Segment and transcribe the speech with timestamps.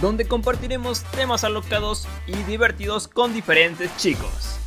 [0.00, 4.58] donde compartiremos temas alocados y divertidos con diferentes chicos.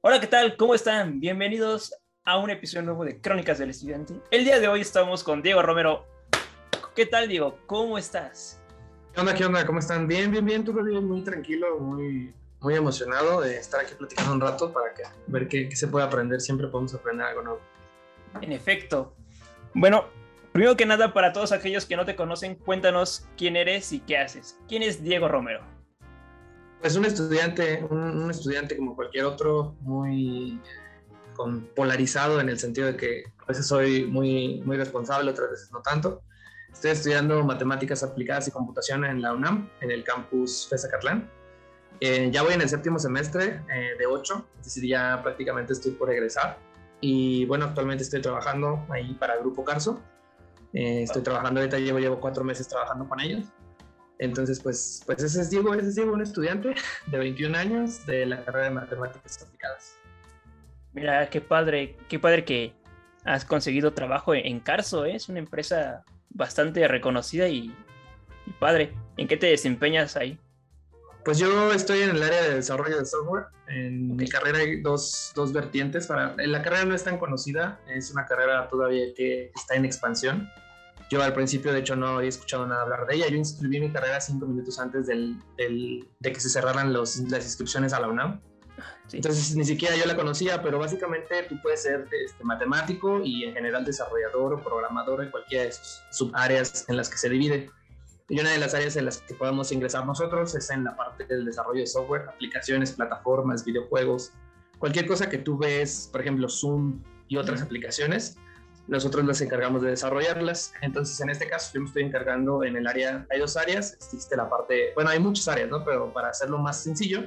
[0.00, 0.56] Hola, ¿qué tal?
[0.56, 1.20] ¿Cómo están?
[1.20, 4.14] Bienvenidos a un episodio nuevo de Crónicas del Estudiante.
[4.30, 6.06] El día de hoy estamos con Diego Romero.
[6.96, 7.58] ¿Qué tal, Diego?
[7.66, 8.62] ¿Cómo estás?
[9.12, 9.34] ¿Qué onda?
[9.34, 9.66] ¿Qué onda?
[9.66, 10.06] ¿Cómo están?
[10.08, 10.64] Bien, bien, bien.
[10.64, 15.02] Tú, bien, muy tranquilo, muy muy emocionado de estar aquí platicando un rato para que,
[15.26, 16.40] ver qué, se puede aprender.
[16.40, 17.60] Siempre podemos aprender algo nuevo.
[18.40, 19.14] En efecto.
[19.74, 20.04] Bueno,
[20.52, 24.18] primero que nada, para todos aquellos que no te conocen, cuéntanos quién eres y qué
[24.18, 24.58] haces.
[24.68, 25.62] ¿Quién es Diego Romero?
[26.80, 30.60] Pues un estudiante, un, estudiante como cualquier otro, muy
[31.34, 35.72] con, polarizado en el sentido de que a veces soy muy, muy responsable, otras veces
[35.72, 36.22] no tanto.
[36.72, 41.28] Estoy estudiando matemáticas aplicadas y computación en la UNAM, en el campus FESACatlán.
[42.00, 45.92] Eh, ya voy en el séptimo semestre eh, de 8, es decir, ya prácticamente estoy
[45.92, 46.58] por egresar.
[47.00, 50.00] Y bueno, actualmente estoy trabajando ahí para Grupo Carso.
[50.72, 53.44] Eh, estoy trabajando ahorita, llevo, llevo cuatro meses trabajando con ellos.
[54.18, 56.74] Entonces, pues, pues ese es Diego, ese es Diego, un estudiante
[57.06, 59.96] de 21 años de la carrera de Matemáticas Aplicadas.
[60.92, 62.74] Mira, qué padre, qué padre que
[63.24, 67.74] has conseguido trabajo en Carso, es una empresa bastante reconocida y,
[68.46, 68.94] y padre.
[69.16, 70.38] ¿En qué te desempeñas ahí?
[71.24, 73.46] Pues yo estoy en el área de desarrollo de software.
[73.68, 76.06] En mi carrera hay dos, dos, vertientes.
[76.06, 80.50] Para, la carrera no es tan conocida, es una carrera todavía que está en expansión.
[81.10, 83.28] Yo al principio, de hecho, no había escuchado nada hablar de ella.
[83.28, 87.44] Yo inscribí mi carrera cinco minutos antes del, del, de que se cerraran los, las
[87.44, 88.40] inscripciones a la UNAM.
[89.12, 93.54] Entonces ni siquiera yo la conocía, pero básicamente tú puedes ser este, matemático y en
[93.54, 97.70] general desarrollador o programador en cualquiera de sus subáreas en las que se divide.
[98.30, 101.26] Y una de las áreas en las que podemos ingresar nosotros es en la parte
[101.26, 104.32] del desarrollo de software, aplicaciones, plataformas, videojuegos,
[104.78, 108.36] cualquier cosa que tú ves, por ejemplo, Zoom y otras aplicaciones,
[108.86, 110.72] nosotros las encargamos de desarrollarlas.
[110.80, 114.36] Entonces, en este caso, yo me estoy encargando en el área, hay dos áreas, existe
[114.36, 115.84] la parte, bueno, hay muchas áreas, ¿no?
[115.84, 117.24] Pero para hacerlo más sencillo,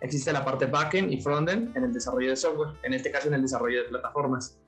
[0.00, 3.34] existe la parte backend y frontend en el desarrollo de software, en este caso en
[3.34, 4.58] el desarrollo de plataformas.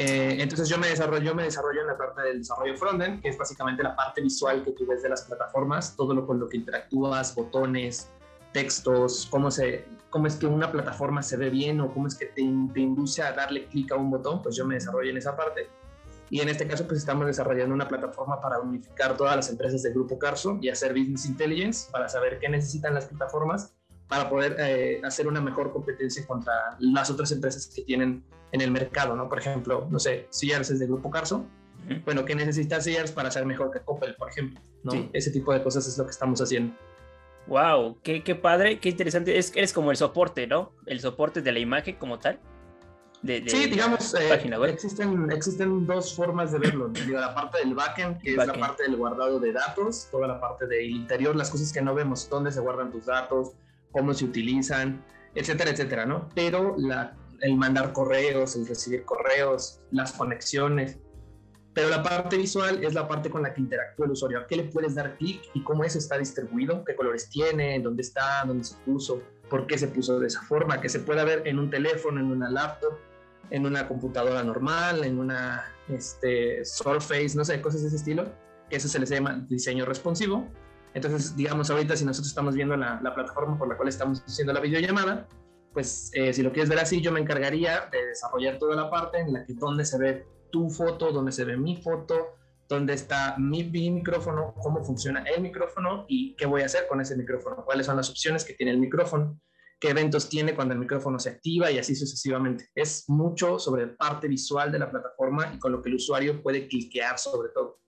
[0.00, 3.36] Eh, entonces yo me, desarrollo, me desarrollo en la parte del desarrollo frontend, que es
[3.36, 6.56] básicamente la parte visual que tú ves de las plataformas, todo lo con lo que
[6.56, 8.08] interactúas, botones,
[8.52, 12.26] textos, cómo, se, cómo es que una plataforma se ve bien o cómo es que
[12.26, 12.42] te,
[12.72, 15.68] te induce a darle clic a un botón, pues yo me desarrollo en esa parte.
[16.30, 19.94] Y en este caso, pues estamos desarrollando una plataforma para unificar todas las empresas del
[19.94, 23.74] grupo Carso y hacer business intelligence para saber qué necesitan las plataformas
[24.06, 28.70] para poder eh, hacer una mejor competencia contra las otras empresas que tienen en el
[28.70, 29.28] mercado, ¿no?
[29.28, 31.44] Por ejemplo, no sé, Sears es de Grupo Carso.
[32.04, 34.60] Bueno, ¿qué necesita Sears para ser mejor que Coppel, por ejemplo?
[34.82, 35.08] ¿no?
[35.12, 36.74] Ese tipo de cosas es lo que estamos haciendo.
[37.46, 39.38] Wow, qué, qué padre, qué interesante.
[39.38, 40.72] Es, eres como el soporte, ¿no?
[40.84, 42.38] El soporte de la imagen como tal.
[43.22, 44.32] De, sí, digamos, eh,
[44.68, 46.92] existen, existen dos formas de verlo.
[47.08, 50.68] la parte del backend, que es la parte del guardado de datos, toda la parte
[50.68, 53.54] del interior, las cosas que no vemos, dónde se guardan tus datos,
[53.90, 55.02] cómo se utilizan,
[55.34, 56.28] etcétera, etcétera, ¿no?
[56.34, 60.98] Pero la, el mandar correos, el recibir correos, las conexiones.
[61.74, 64.40] Pero la parte visual es la parte con la que interactúa el usuario.
[64.40, 66.84] ¿A qué le puedes dar clic y cómo eso está distribuido?
[66.84, 67.78] ¿Qué colores tiene?
[67.80, 68.44] ¿Dónde está?
[68.44, 69.22] ¿Dónde se puso?
[69.48, 70.80] ¿Por qué se puso de esa forma?
[70.80, 72.94] Que se pueda ver en un teléfono, en una laptop,
[73.50, 78.24] en una computadora normal, en una este, Surface, no sé, cosas de ese estilo.
[78.70, 80.48] Eso se les llama diseño responsivo
[80.94, 84.60] entonces, digamos, ahorita si nosotros estamos viendo la, plataforma por la cual estamos haciendo la
[84.60, 85.28] videollamada,
[85.72, 89.18] pues eh, si lo quieres ver así, yo me encargaría de desarrollar toda la parte
[89.18, 92.36] en la que donde se ve tu foto, donde se ve mi foto,
[92.68, 97.00] dónde está mi, mi, micrófono, cómo funciona el micrófono y qué voy a hacer con
[97.00, 99.40] ese micrófono, cuáles son las opciones que tiene el micrófono,
[99.80, 102.68] qué eventos tiene cuando el micrófono se activa y así sucesivamente.
[102.74, 106.42] Es mucho sobre la parte visual de la plataforma y con lo que el usuario
[106.42, 107.78] puede cliquear sobre todo.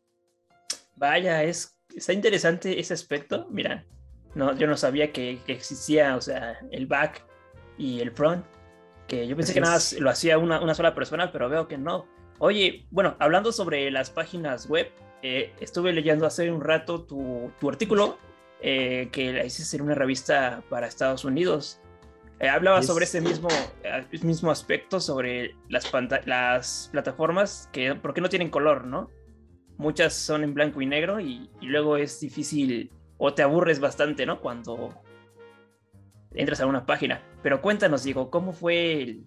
[0.96, 3.46] Vaya, es está interesante ese aspecto.
[3.50, 3.84] Mira,
[4.34, 7.24] no, yo no sabía que, existía, o sea, el back
[7.80, 8.44] y el front.
[9.08, 12.06] Que yo pensé que nada lo hacía una, una, sola persona, pero veo que no.
[12.38, 14.88] Oye, bueno, hablando sobre las páginas web,
[15.22, 18.18] eh, estuve leyendo hace un rato tu, tu artículo
[18.62, 21.80] eh, que la hiciste en una revista para Estados Unidos.
[22.38, 23.48] Eh, hablaba sobre ese mismo,
[24.22, 25.90] mismo aspecto, sobre las,
[26.24, 29.10] las plataformas, que por qué no tienen color, ¿no?
[29.76, 34.40] Muchas son en blanco y negro y, luego es difícil o te aburres bastante, ¿no?
[34.40, 35.02] Cuando
[36.34, 37.22] entras a una página.
[37.42, 39.18] Pero cuéntanos, Diego, ¿cómo fue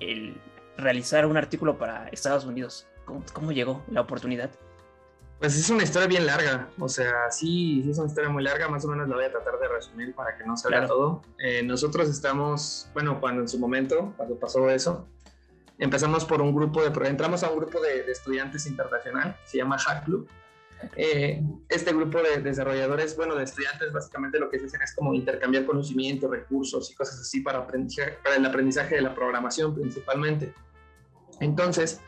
[0.00, 0.40] el,
[0.76, 2.86] realizar un artículo para Estados Unidos?
[3.04, 4.50] ¿Cómo, llegó la oportunidad?
[5.38, 8.84] Pues es una historia bien larga, o sea, sí, es una historia muy larga, más
[8.84, 11.22] o menos la voy a tratar de resumir para que no salga todo.
[11.38, 15.08] Eh, nosotros estamos, bueno, cuando en su momento, cuando pasó eso,
[15.78, 20.04] empezamos por un grupo de, entramos a un grupo de, estudiantes internacional, se llama Hack
[20.04, 20.28] Club.
[20.96, 25.14] Eh, este grupo de desarrolladores, bueno, de estudiantes, básicamente lo que se hacen es como
[25.14, 30.52] intercambiar conocimiento, recursos y cosas así para, para el aprendizaje de la programación principalmente.
[31.40, 32.00] Entonces,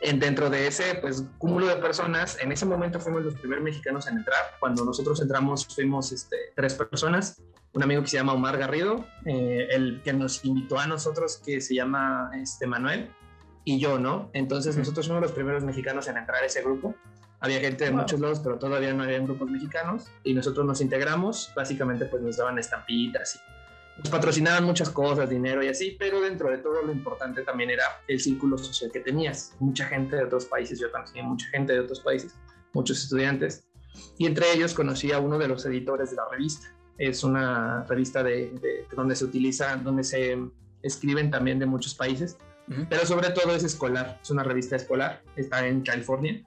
[0.00, 4.18] dentro de ese pues, cúmulo de personas, en ese momento fuimos los primeros mexicanos en
[4.18, 4.56] entrar.
[4.60, 7.42] Cuando nosotros entramos fuimos este, tres personas.
[7.72, 11.60] Un amigo que se llama Omar Garrido, eh, el que nos invitó a nosotros que
[11.60, 13.10] se llama este, Manuel,
[13.64, 14.30] y yo, ¿no?
[14.32, 16.94] Entonces nosotros fuimos los primeros mexicanos en entrar a ese grupo.
[17.40, 21.52] Había gente de muchos lados, pero todavía no había grupos mexicanos y nosotros nos integramos.
[21.54, 23.38] Básicamente pues nos daban estampitas y
[23.98, 27.84] nos patrocinaban muchas cosas, dinero y así, pero dentro de todo lo importante también era
[28.08, 29.54] el círculo social que tenías.
[29.58, 32.34] Mucha gente de otros países, yo también tenía mucha gente de otros países,
[32.72, 33.66] muchos estudiantes,
[34.18, 36.68] y entre ellos conocí a uno de los editores de la revista.
[36.98, 40.38] Es una revista de, donde se utiliza, donde se
[40.82, 42.36] escriben también de muchos países,
[42.90, 46.44] pero sobre todo es escolar, es una revista escolar, está en California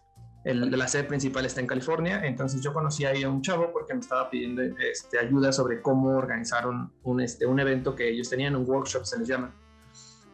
[0.50, 3.94] el la sede principal está en California, entonces yo conocí ahí a un chavo porque
[3.94, 8.30] me estaba pidiendo este, ayuda sobre cómo organizar un, un, este, un evento que ellos
[8.30, 9.54] tenían, un workshop se les llama.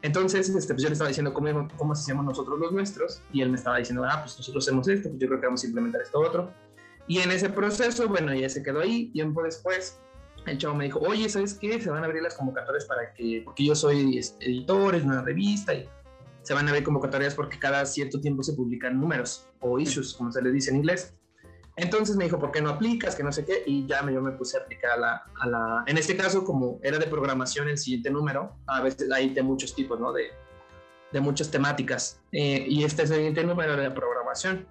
[0.02, 3.50] Entonces, este, pues yo le estaba diciendo cómo, cómo hacíamos nosotros los nuestros y él
[3.50, 6.02] me estaba diciendo, ah, pues nosotros hacemos esto, pues yo creo que vamos a implementar
[6.02, 6.52] esto otro.
[7.08, 9.08] Y en ese proceso, bueno, ya se quedó ahí.
[9.12, 10.00] Tiempo después,
[10.46, 11.82] el chavo me dijo, oye, ¿sabes qué?
[11.82, 15.22] Se van a abrir las convocatorias para que, porque yo soy este, editor, es una
[15.22, 15.90] revista y
[16.46, 20.32] se van a ver convocatorias porque cada cierto tiempo se publican números o issues, como
[20.32, 21.16] se le dice en inglés.
[21.76, 23.16] Entonces me dijo, ¿por qué no aplicas?
[23.16, 23.64] Que no sé qué.
[23.66, 26.80] Y ya yo me puse a aplicar a la, a la, En este caso, como
[26.84, 30.14] era de programación el siguiente número, a veces hay de muchos tipos, ¿no?
[30.14, 30.28] De,
[31.12, 32.22] de muchas temáticas.
[32.32, 34.68] Eh, y este es el siguiente número era de programación.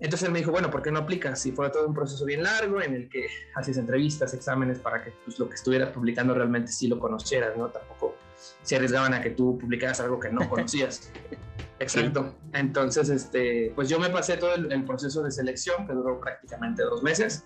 [0.00, 1.40] Entonces él me dijo, bueno, ¿por qué no aplicas?
[1.40, 3.26] Si fue todo un proceso bien largo en el que
[3.56, 7.68] haces entrevistas, exámenes para que pues, lo que estuvieras publicando realmente sí lo conocieras, ¿no?
[7.68, 8.14] Tampoco
[8.62, 11.10] se arriesgaban a que tú publicaras algo que no conocías.
[11.80, 12.34] Exacto.
[12.52, 17.02] Entonces, este, pues yo me pasé todo el, proceso de selección, que duró prácticamente dos
[17.02, 17.44] meses,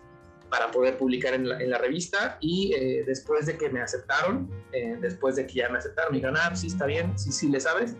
[0.48, 2.38] para poder publicar en la, revista.
[2.40, 6.18] Y eh, después de que me aceptaron, eh, después de que ya me aceptaron, me
[6.18, 7.96] dijeron, ah, sí, está bien, sí, sí, le sabes.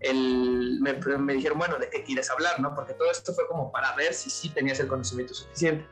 [0.00, 2.60] El, me, me, dijeron, bueno, ¿de qué quieres hablar?
[2.60, 2.74] ¿no?
[2.74, 5.86] Porque todo esto fue como para ver si sí tenías el conocimiento suficiente.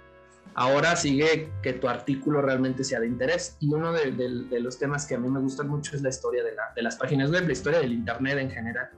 [0.55, 3.57] Ahora sigue que tu artículo realmente sea de interés.
[3.61, 4.11] Y uno de,
[4.61, 7.47] los temas que a mí me gustan mucho es la historia de, las páginas web,
[7.47, 8.89] la historia del Internet en general.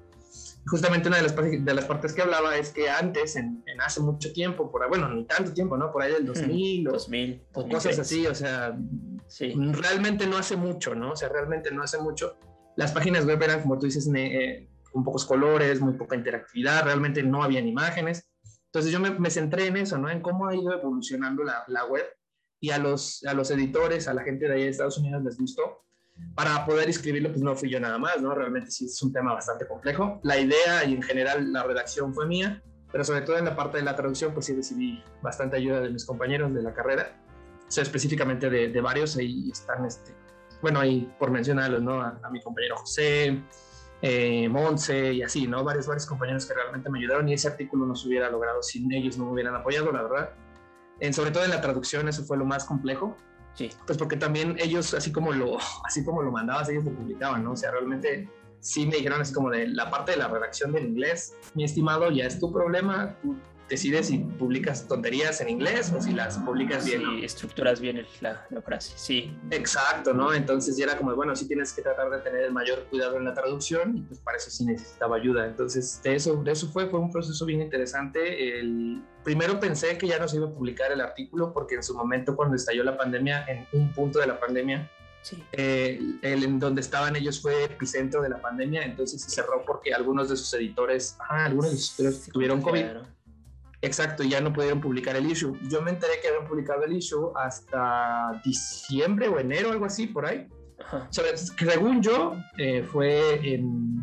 [0.66, 4.32] Justamente una de las, de las partes que hablaba es que antes, en, hace mucho
[4.32, 5.90] tiempo, por bueno, ni tanto tiempo, ¿no?
[5.90, 8.78] Por ahí del 2000 o, 2000, o cosas así, o sea,
[9.26, 9.54] sí.
[9.56, 11.12] realmente no hace mucho, ¿no?
[11.12, 12.36] O sea, realmente no hace mucho.
[12.76, 17.22] Las páginas web eran, como tú dices, eh, con pocos colores, muy poca interactividad, realmente
[17.22, 18.28] no habían imágenes.
[18.72, 20.10] Entonces yo me, centré en eso, ¿no?
[20.10, 22.04] En cómo ha ido evolucionando la, la, web
[22.60, 25.38] y a los, a los editores, a la gente de ahí de Estados Unidos les
[25.38, 25.84] gustó.
[26.34, 28.34] Para poder escribirlo, pues no fui yo nada más, ¿no?
[28.34, 30.20] Realmente sí es un tema bastante complejo.
[30.22, 32.62] La idea y en general la redacción fue mía,
[32.92, 35.90] pero sobre todo en la parte de la traducción, pues sí recibí bastante ayuda de
[35.90, 37.22] mis compañeros de la carrera,
[37.66, 40.12] o sea, específicamente de, de varios, ahí están, este,
[40.60, 42.00] bueno, ahí por mencionarlos, ¿no?
[42.02, 43.42] A, a mi compañero José,
[44.02, 45.64] eh, Monse y así, ¿no?
[45.64, 48.92] Varios, varios compañeros que realmente me ayudaron y ese artículo no se hubiera logrado sin
[48.92, 50.30] ellos, no me hubieran apoyado, la verdad.
[51.00, 53.16] En, sobre todo en la traducción, eso fue lo más complejo.
[53.54, 53.70] Sí.
[53.86, 57.52] Pues porque también ellos, así como lo, así como lo mandabas, ellos lo publicaban, ¿no?
[57.52, 58.28] O sea, realmente
[58.60, 62.10] sí me dijeron así como de la parte de la redacción del inglés, mi estimado,
[62.10, 63.36] ya es tu problema, tú
[63.68, 67.02] decides si publicas tonterías en inglés o si las publicas bien.
[67.02, 69.36] Sí, estructuras bien la, frase, sí.
[69.50, 70.32] Exacto, ¿no?
[70.32, 73.24] Entonces ya era como, bueno, sí tienes que tratar de tener el mayor cuidado en
[73.24, 75.46] la traducción y pues para eso sí necesitaba ayuda.
[75.46, 78.58] Entonces de eso, de eso fue, fue un proceso bien interesante.
[78.58, 81.94] El, primero pensé que ya no se iba a publicar el artículo porque en su
[81.94, 85.42] momento cuando estalló la pandemia, en un punto de la pandemia, Sí.
[85.52, 89.92] Eh, el, en donde estaban ellos fue epicentro de la pandemia, entonces se cerró porque
[89.92, 92.84] algunos de sus editores, ah, algunos de sus editores tuvieron COVID.
[93.80, 95.56] Exacto, ya no pudieron publicar el issue.
[95.68, 100.26] Yo me enteré que habían publicado el issue hasta diciembre o enero, algo así, por
[100.26, 100.48] ahí.
[101.10, 104.02] según yo, eh, fue en...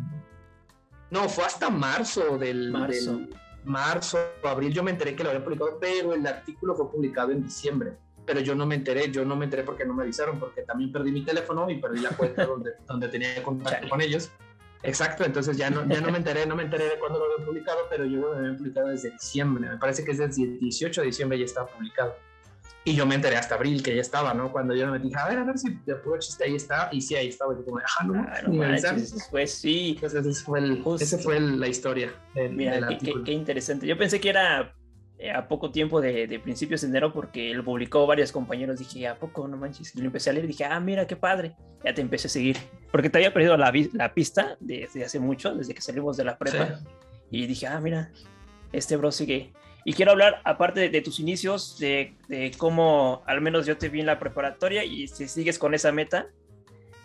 [1.10, 2.70] No, fue hasta marzo del...
[2.72, 3.20] Marzo.
[3.64, 7.42] marzo, abril, yo me enteré que lo habían publicado, pero el artículo fue publicado en
[7.42, 7.98] diciembre.
[8.24, 10.90] pero yo no me enteré, yo no me enteré porque no me avisaron, porque también
[10.90, 14.30] perdí mi teléfono y perdí la cuenta donde, donde tenía contacto con ellos.
[14.82, 17.46] Exacto, entonces ya no, ya no me enteré, no me enteré de cuándo lo habían
[17.46, 21.00] publicado, pero yo lo había publicado desde diciembre, me parece que es desde el 18
[21.00, 22.14] de diciembre ya estaba publicado.
[22.84, 24.52] Y yo me enteré hasta abril que ya estaba, ¿no?
[24.52, 26.88] Cuando yo me dije, a ver, a ver si de puro chiste ahí está.
[26.92, 27.52] Y sí, ahí estaba.
[27.52, 27.84] Y yo como, no,
[28.28, 28.64] ah, no
[29.32, 29.94] Pues sí.
[29.96, 33.88] Entonces, ese fue, el, ese fue la historia del, Mira, qué, qué, interesante.
[33.88, 34.72] Yo pensé que era
[35.34, 38.78] a poco tiempo de, de, principios de enero porque lo publicó varios compañeros.
[38.78, 39.48] Dije, ¿a poco?
[39.48, 39.94] No manches.
[39.94, 41.54] Y lo empecé a leer y dije, ah, mira, qué padre.
[41.84, 42.56] Ya te empecé a seguir.
[42.90, 46.36] Porque te había perdido la, la pista desde hace mucho, desde que salimos de la
[46.36, 46.80] prepa.
[47.30, 48.10] Y dije, ah, mira,
[48.72, 49.52] este bro sigue
[49.88, 52.16] y quiero hablar, aparte de, tus inicios, de,
[52.58, 56.26] cómo al menos yo te vi en la preparatoria y si sigues con esa meta.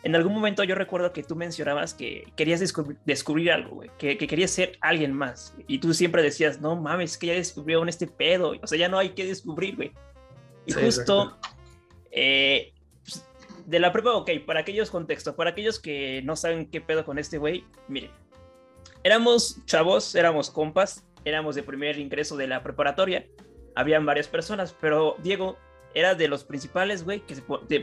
[0.03, 2.59] En algún momento yo recuerdo que tú mencionabas que querías
[3.05, 5.55] descubrir, algo, güey, que, querías ser alguien más.
[5.67, 8.53] Y tú siempre decías, no mames, que ya descubrieron este pedo.
[8.61, 9.91] O sea, ya no hay que descubrir, güey.
[10.65, 11.37] Y justo
[12.11, 13.25] eh, pues,
[13.65, 17.19] de la prepa, ok, para aquellos contextos, para aquellos que no saben qué pedo con
[17.19, 18.11] este güey, miren,
[19.03, 23.27] éramos chavos, éramos compas, éramos de primer ingreso de la preparatoria,
[23.75, 25.57] habían varias personas, pero Diego
[25.93, 27.35] era de los principales, güey, que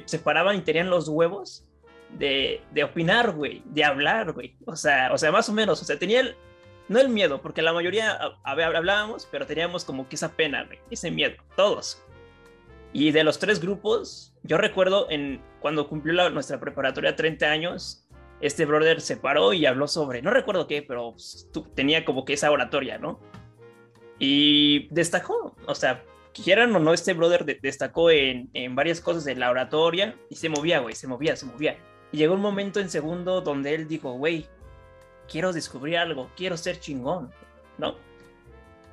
[0.06, 1.67] se, paraban y tenían los huevos
[2.10, 4.56] de, de opinar, güey, de hablar, güey.
[4.66, 6.36] O sea, o sea, más o menos, o sea, tenía el,
[6.88, 11.10] no el miedo, porque la mayoría hablábamos, pero teníamos como que esa pena, güey, ese
[11.10, 12.02] miedo, todos.
[12.92, 18.08] Y de los tres grupos, yo recuerdo en cuando cumplió nuestra preparatoria 30 años,
[18.40, 22.32] este brother se paró y habló sobre, no recuerdo qué, pero pues, tenía como que
[22.34, 23.20] esa oratoria, ¿no?
[24.18, 29.34] Y destacó, o sea, quieran o no, este brother destacó en, en, varias cosas de
[29.34, 31.76] la oratoria y se movía, güey, se movía, se movía.
[32.12, 34.46] Y llegó un momento en segundo donde él dijo, güey,
[35.30, 37.30] quiero descubrir algo, quiero ser chingón,
[37.76, 37.96] ¿no?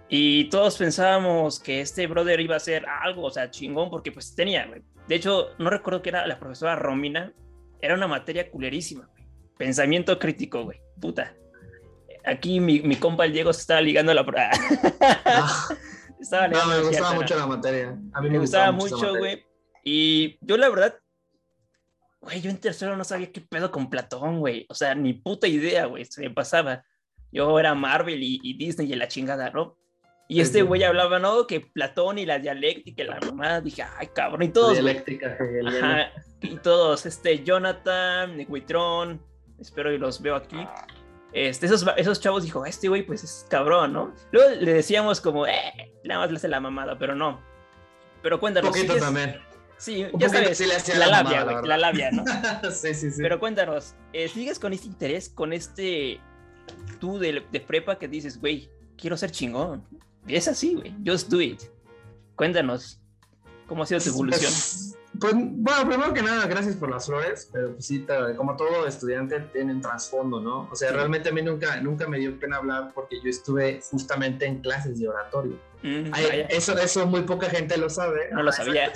[0.08, 4.36] Y todos pensábamos que este brother iba a ser algo, o sea, chingón, porque pues
[4.36, 4.84] tenía, güey.
[5.08, 7.34] De hecho, no recuerdo que era la profesora Romina,
[7.82, 9.10] era una materia culerísima,
[9.58, 10.82] Pensamiento crítico, güey.
[11.00, 11.34] Puta.
[12.26, 14.50] Aquí mi, mi compa el Diego se estaba ligando la prueba.
[16.32, 17.98] no, no, me gustaba mucho la materia.
[18.14, 19.46] A mí me, gustaba, mucho, güey.
[19.84, 20.96] Y yo la verdad,
[22.26, 24.66] güey, yo en tercero no sabía qué pedo con Platón, güey.
[24.70, 26.84] O sea, ni puta idea, güey, se me pasaba.
[27.32, 29.78] Yo era Marvel y, Disney y la chingada, ¿no?
[30.28, 31.46] Y este güey hablaba, ¿no?
[31.46, 34.74] Que Platón y la dialéctica y la mamá, dije, ay, cabrón, y todos.
[34.74, 39.22] Dialéctica, Ajá, y todos, este, Jonathan, Witrón,
[39.60, 40.58] espero y los veo aquí.
[41.32, 44.16] Este, esos, esos chavos dijo, este güey pues es cabrón, ¿no?
[44.32, 47.40] Luego le decíamos como, eh, nada más le hace la mamada, pero no.
[48.24, 48.70] Pero cuéntanos.
[48.70, 49.40] Un poquito también.
[49.78, 52.24] Sí, ya sabes, la, labia, güey, la, labia, ¿no?
[52.72, 53.22] sí, sí, sí.
[53.22, 56.22] Pero cuéntanos, eh, ¿sigues con este interés, con este
[57.00, 59.86] tú de, de prepa que dices, güey, quiero ser chingón?
[60.28, 61.62] es así, güey, just do it.
[62.36, 63.00] Cuéntanos,
[63.68, 64.52] ¿cómo ha sido tu evolución?
[64.52, 68.06] Pues, pues bueno, primero que nada, gracias por las flores, pero pues sí,
[68.38, 70.70] como todo estudiante tiene un trasfondo, ¿no?
[70.72, 74.46] O sea, realmente a mí nunca, nunca me dio pena hablar porque yo estuve justamente
[74.46, 75.60] en clases de oratorio.
[75.84, 76.12] Mm,
[76.50, 78.30] eso, eso muy poca gente lo sabe.
[78.32, 78.92] No lo sabía.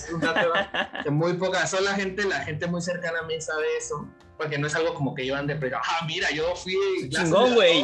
[1.11, 4.07] muy poca, solo la gente, la gente muy cercana a mí sabe eso,
[4.37, 6.75] porque no es algo como que yo ande, pero, ah, mira, yo fui.
[7.09, 7.83] Chingón, güey.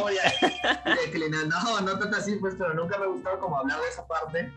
[1.48, 4.52] No, no tanto así, pues, pero nunca me gustaba como hablar de esa parte.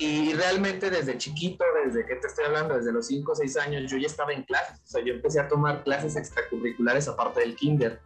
[0.00, 3.90] Y realmente desde chiquito, desde que te estoy hablando, desde los 5 o 6 años,
[3.90, 4.80] yo ya estaba en clases.
[4.84, 8.00] O sea, yo empecé a tomar clases extracurriculares aparte del kinder.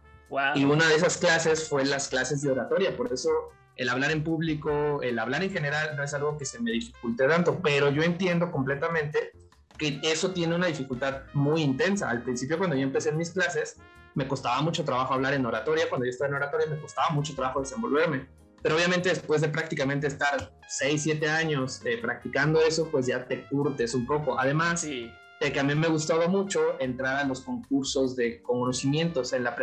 [0.55, 2.97] Y una de esas clases fue las clases de oratoria.
[2.97, 3.29] Por eso
[3.75, 7.27] el hablar en público, el hablar en general no es algo que se me dificulte
[7.27, 7.59] tanto.
[7.61, 9.31] Pero yo entiendo completamente
[9.77, 12.09] que eso tiene una dificultad muy intensa.
[12.09, 13.77] Al principio, cuando yo empecé en mis clases,
[14.15, 15.87] me costaba mucho trabajo hablar en oratoria.
[15.89, 18.25] Cuando yo estaba en oratoria, me costaba mucho trabajo desenvolverme
[18.63, 23.45] pero obviamente después de prácticamente estar 6, 7 años eh, practicando eso, pues ya te
[23.47, 24.39] curtes un poco.
[24.39, 25.11] Además, sí.
[25.41, 29.53] de que a mí me gustaba mucho entrar a los concursos de conocimientos en la,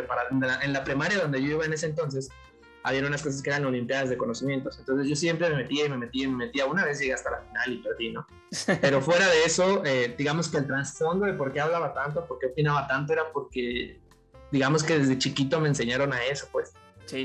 [0.62, 2.28] en la primaria donde yo iba en ese entonces.
[2.82, 4.78] Había unas cosas que eran olimpiadas de conocimientos.
[4.78, 6.66] Entonces yo siempre me metía y me metía y me metía.
[6.66, 8.26] Una vez llegué hasta la final y perdí, ¿no?
[8.82, 12.38] Pero fuera de eso, eh, digamos que el trasfondo de por qué hablaba tanto, por
[12.38, 13.98] qué opinaba tanto, era porque,
[14.50, 16.74] digamos que desde chiquito me enseñaron a eso, pues.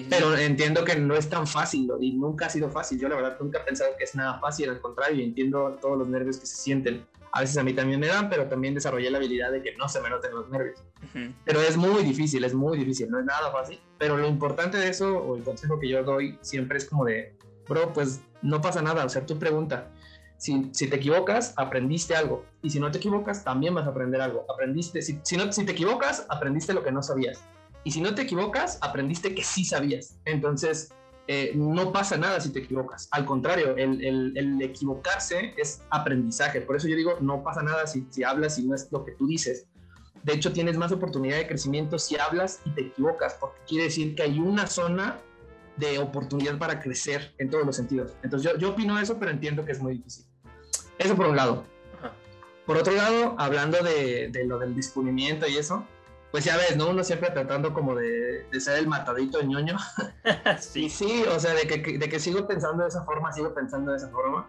[0.10, 3.00] Pero entiendo que no es tan fácil y nunca ha sido fácil.
[3.00, 6.08] Yo la verdad nunca he pensado que es nada fácil, al contrario, entiendo todos los
[6.08, 7.06] nervios que se sienten.
[7.32, 9.90] A veces a mí también me dan, pero también desarrollé la habilidad de que no
[9.90, 10.80] se me noten los nervios.
[11.44, 13.80] Pero es muy difícil, es muy difícil, no es nada fácil.
[13.98, 17.36] Pero lo importante de eso, o el consejo que yo doy siempre es como de,
[17.68, 19.92] bro, pues no pasa nada, o sea, tú pregunta.
[20.38, 22.46] Si, si, te equivocas, aprendiste algo.
[22.62, 24.46] Y si no te equivocas, también vas a aprender algo.
[24.50, 27.42] Aprendiste, si, si, no, si te equivocas, aprendiste lo que no sabías.
[27.86, 30.18] Y si no te equivocas, aprendiste que sí sabías.
[30.26, 30.90] Entonces,
[31.28, 33.08] eh, no pasa nada si te equivocas.
[33.12, 36.62] Al contrario, el, el, equivocarse es aprendizaje.
[36.62, 39.14] Por eso yo digo, no pasa nada si, si hablas y no es lo que
[39.14, 39.68] tú dices.
[40.24, 44.16] De hecho, tienes más oportunidad de crecimiento si hablas y te equivocas, porque quiere decir
[44.16, 45.20] que hay una zona
[45.78, 48.14] de oportunidad para crecer en todos los sentidos.
[48.24, 50.26] Entonces yo, yo opino eso, pero entiendo que es muy difícil.
[50.98, 51.66] Eso por un lado.
[52.66, 55.86] Por otro lado, hablando de, de, lo del descubrimiento y eso,
[56.36, 56.90] pues ya ves, ¿no?
[56.90, 59.78] Uno siempre tratando como de, de ser el matadito de ñoño.
[60.60, 63.92] sí, sí, o sea, de que, de que sigo pensando de esa forma, sigo pensando
[63.92, 64.46] de esa forma,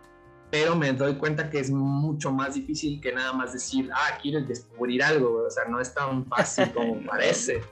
[0.50, 4.48] pero me doy cuenta que es mucho más difícil que nada más decir, ah, quieres
[4.48, 7.62] descubrir algo, o sea, no es tan fácil como parece.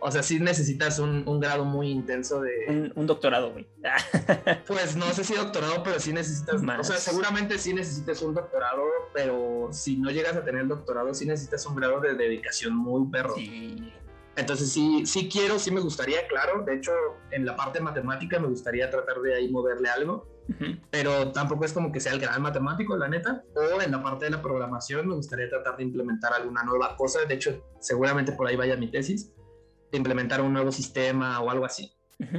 [0.00, 2.92] O sea, sí necesitas un, un grado muy intenso de...
[2.94, 3.66] Un, doctorado, güey.
[4.66, 6.62] pues no sé si doctorado, pero sí necesitas...
[6.62, 6.80] Más.
[6.80, 11.26] O sea, seguramente sí necesitas un doctorado, pero si no llegas a tener doctorado, sí
[11.26, 13.34] necesitas un grado de dedicación muy perro.
[13.34, 13.92] Sí.
[14.36, 16.62] Entonces sí, sí quiero, sí me gustaría, claro.
[16.62, 16.92] De hecho,
[17.32, 20.28] en la parte matemática me gustaría tratar de ahí moverle algo.
[20.90, 23.42] Pero tampoco es como que sea el gran matemático, la neta.
[23.54, 27.18] O en la parte de la programación me gustaría tratar de implementar alguna nueva cosa.
[27.28, 29.32] De hecho, seguramente por ahí vaya mi tesis
[29.96, 31.92] implementar un nuevo sistema o algo así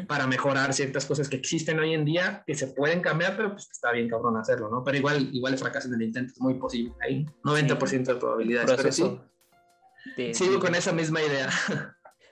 [0.07, 3.69] para mejorar ciertas cosas que existen hoy en día que se pueden cambiar, pero pues
[3.71, 4.83] está bien cabrón hacerlo, ¿no?
[4.83, 6.93] Pero igual, igual el fracaso en el intento es muy posible.
[7.01, 8.75] Hay 90% de probabilidades.
[8.75, 11.49] Pero sí, sigo con esa misma idea.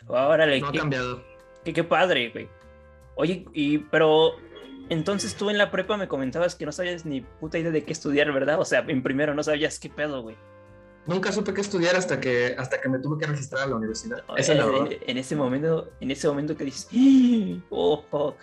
[0.08, 1.24] Órale, no ha cambiado.
[1.64, 2.50] Qué, qué padre, güey.
[3.16, 4.34] Oye, y pero
[4.90, 7.94] entonces tú en la prepa me comentabas que no sabías ni puta idea de qué
[7.94, 8.60] estudiar, ¿verdad?
[8.60, 10.36] O sea, en primero no sabías qué pedo, güey
[11.08, 14.24] nunca supe qué estudiar hasta que, hasta que me tuve que registrar a la universidad.
[14.36, 14.88] Esa es la verdad.
[15.08, 16.88] En, ese momento, en ese momento que dices,
[17.70, 18.36] oh, fuck.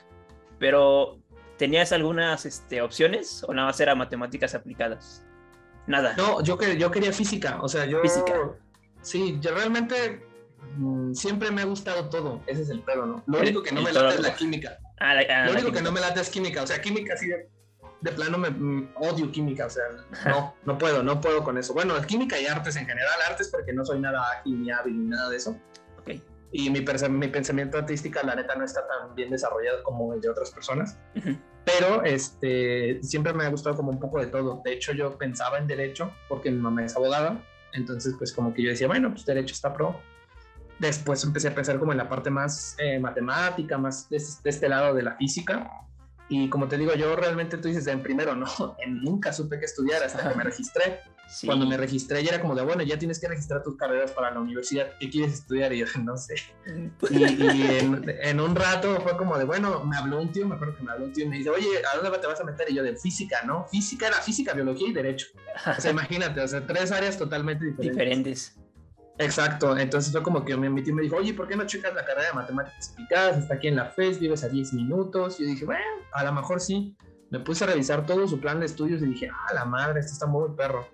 [0.59, 1.19] Pero,
[1.59, 5.25] ¿tenías algunas este, opciones o nada más era matemáticas aplicadas?
[5.87, 6.15] Nada.
[6.17, 8.01] No, yo, yo quería física, o sea, yo...
[8.01, 8.35] Física.
[9.03, 10.25] Sí, yo realmente
[10.79, 13.23] mm, siempre me ha gustado todo, ese es el pedo, ¿no?
[13.27, 14.79] Lo único que no me late es la química.
[14.99, 17.51] Ah, ah, Lo único que no me late es química, o sea, química sí de
[18.13, 19.85] plano me mm, odio química, o sea,
[20.27, 21.75] no, no puedo, no puedo con eso.
[21.75, 25.07] Bueno, química y artes en general, artes porque no soy nada ágil ni hábil ni
[25.09, 25.59] nada de eso.
[26.01, 26.23] Okay.
[26.53, 30.29] Y mi, mi, pensamiento artístico, la neta, no está tan bien desarrollado como el de
[30.29, 30.97] otras personas.
[31.65, 34.63] Pero este, siempre me ha gustado como un poco de todo.
[34.65, 37.43] De hecho, yo pensaba en derecho porque mi mamá es abogada.
[37.73, 39.99] Entonces, pues como que yo decía, bueno, pues derecho está pro.
[40.79, 44.69] Después empecé a pensar como en la parte más eh, matemática, más de, de, este
[44.69, 45.69] lado de la física.
[46.29, 48.47] Y como te digo, yo realmente tú dices en primero, no,
[48.87, 51.01] nunca supe qué estudiar hasta que me registré.
[51.47, 54.31] Cuando me registré ya era como de, bueno, ya tienes que registrar tus carreras para
[54.31, 55.73] la universidad, ¿qué quieres estudiar?
[55.73, 56.35] Y yo, no sé.
[57.11, 60.83] Y, en, un rato fue como de, bueno, me habló un tío, me acuerdo que
[60.83, 62.71] me habló un tío y me dice, oye, ¿a dónde te vas a meter?
[62.71, 63.67] Y yo, de física, ¿no?
[63.69, 65.29] Física era física, biología y derecho.
[65.67, 67.97] O sea, imagínate, o sea, tres áreas totalmente diferentes.
[67.97, 68.64] Diferentes.
[69.19, 72.05] Exacto, entonces fue como que mi tío me dijo, oye, ¿por qué no checas la
[72.05, 73.39] carrera de matemáticas aplicadas?
[73.39, 75.39] Está aquí en la FES, vives a 10 minutos.
[75.39, 76.97] Y yo dije, bueno, a lo mejor sí.
[77.31, 80.13] Me puse a revisar todo su plan de estudios y dije, ah, la madre, esto
[80.13, 80.87] está muy perro.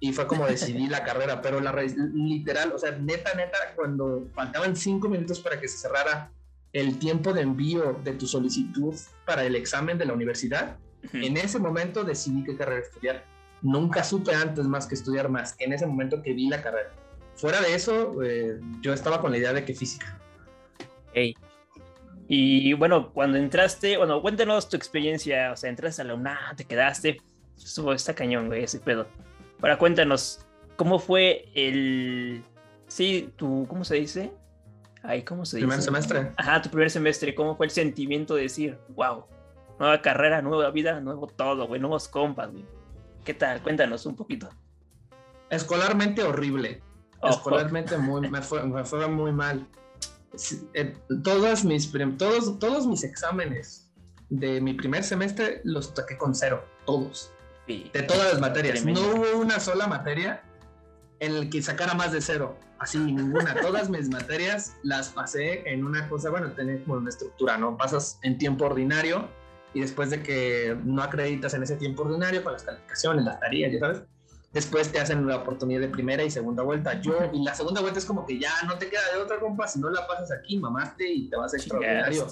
[0.00, 1.72] Y fue como decidí la carrera, pero la
[2.14, 6.30] literal, o sea, neta, neta, cuando faltaban 5 minutos para que se cerrara
[6.72, 8.94] el tiempo de envío de tu solicitud
[9.26, 10.76] para el examen de la universidad,
[11.12, 13.24] en ese momento decidí qué carrera estudiar.
[13.60, 16.90] Nunca supe antes más que estudiar más, en ese momento que vi la carrera
[17.34, 20.18] fuera de eso, eh, yo estaba con la idea de que física.
[22.28, 26.64] Y bueno, cuando entraste, bueno, cuéntanos tu experiencia, o sea, entraste a la UNAM, te
[26.64, 27.20] quedaste,
[27.58, 29.06] estuvo está cañón, güey, ese pedo.
[29.60, 32.42] Ahora cuéntanos, ¿cómo fue el,
[32.88, 34.32] sí, tu, ¿cómo se dice?
[35.02, 35.66] Ay, ¿cómo se dice?
[35.66, 36.32] Primer semestre.
[36.36, 39.26] Ajá, tu primer semestre, ¿cómo fue el sentimiento de decir, wow,
[39.78, 42.64] nueva carrera, nueva vida, nuevo todo, güey, nuevos compas, güey?
[43.24, 43.62] ¿Qué tal?
[43.62, 44.48] Cuéntanos un poquito.
[45.50, 46.82] Escolarmente horrible
[47.22, 49.66] escolarmente muy, me, fue, me fue muy mal.
[50.74, 53.90] Eh, todos, mis, todos, todos mis exámenes
[54.30, 57.32] de mi primer semestre los toqué con cero, todos.
[57.66, 58.84] de todas las materias.
[58.84, 60.42] No hubo una sola materia
[61.20, 62.58] en la que sacara más de cero.
[62.78, 63.54] Así, ninguna.
[63.60, 67.76] Todas mis materias las pasé en una cosa, bueno, tenés como una estructura, ¿no?
[67.76, 69.28] Pasas en tiempo ordinario
[69.74, 73.72] y después de que no acreditas en ese tiempo ordinario con las calificaciones, las tareas,
[73.72, 74.02] ya sabes,
[74.52, 77.00] después te hacen la oportunidad de primera y segunda vuelta.
[77.00, 79.66] Yo, y la segunda vuelta es como que ya no te queda de otra compa,
[79.66, 82.28] si no la pasas aquí, mamaste y te vas a extraordinario.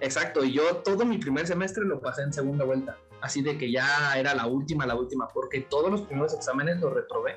[0.00, 3.70] Exacto, y yo todo mi primer semestre lo pasé en segunda vuelta, así de que
[3.70, 7.36] ya era la última, la última, porque todos los primeros exámenes los reprobé.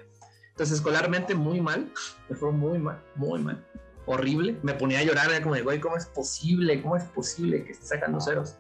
[0.50, 1.92] Entonces, escolarmente muy mal,
[2.28, 3.64] me fue muy mal, muy mal,
[4.06, 4.58] horrible.
[4.64, 6.82] Me ponía a llorar, era como de, güey, ¿cómo es posible?
[6.82, 8.56] ¿Cómo es posible que esté sacando ceros?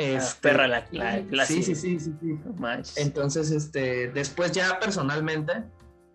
[0.00, 1.52] Este, perra la, clase.
[1.52, 2.14] Sí, sí, sí, sí.
[2.18, 3.00] sí.
[3.02, 5.64] Entonces, este, después ya personalmente,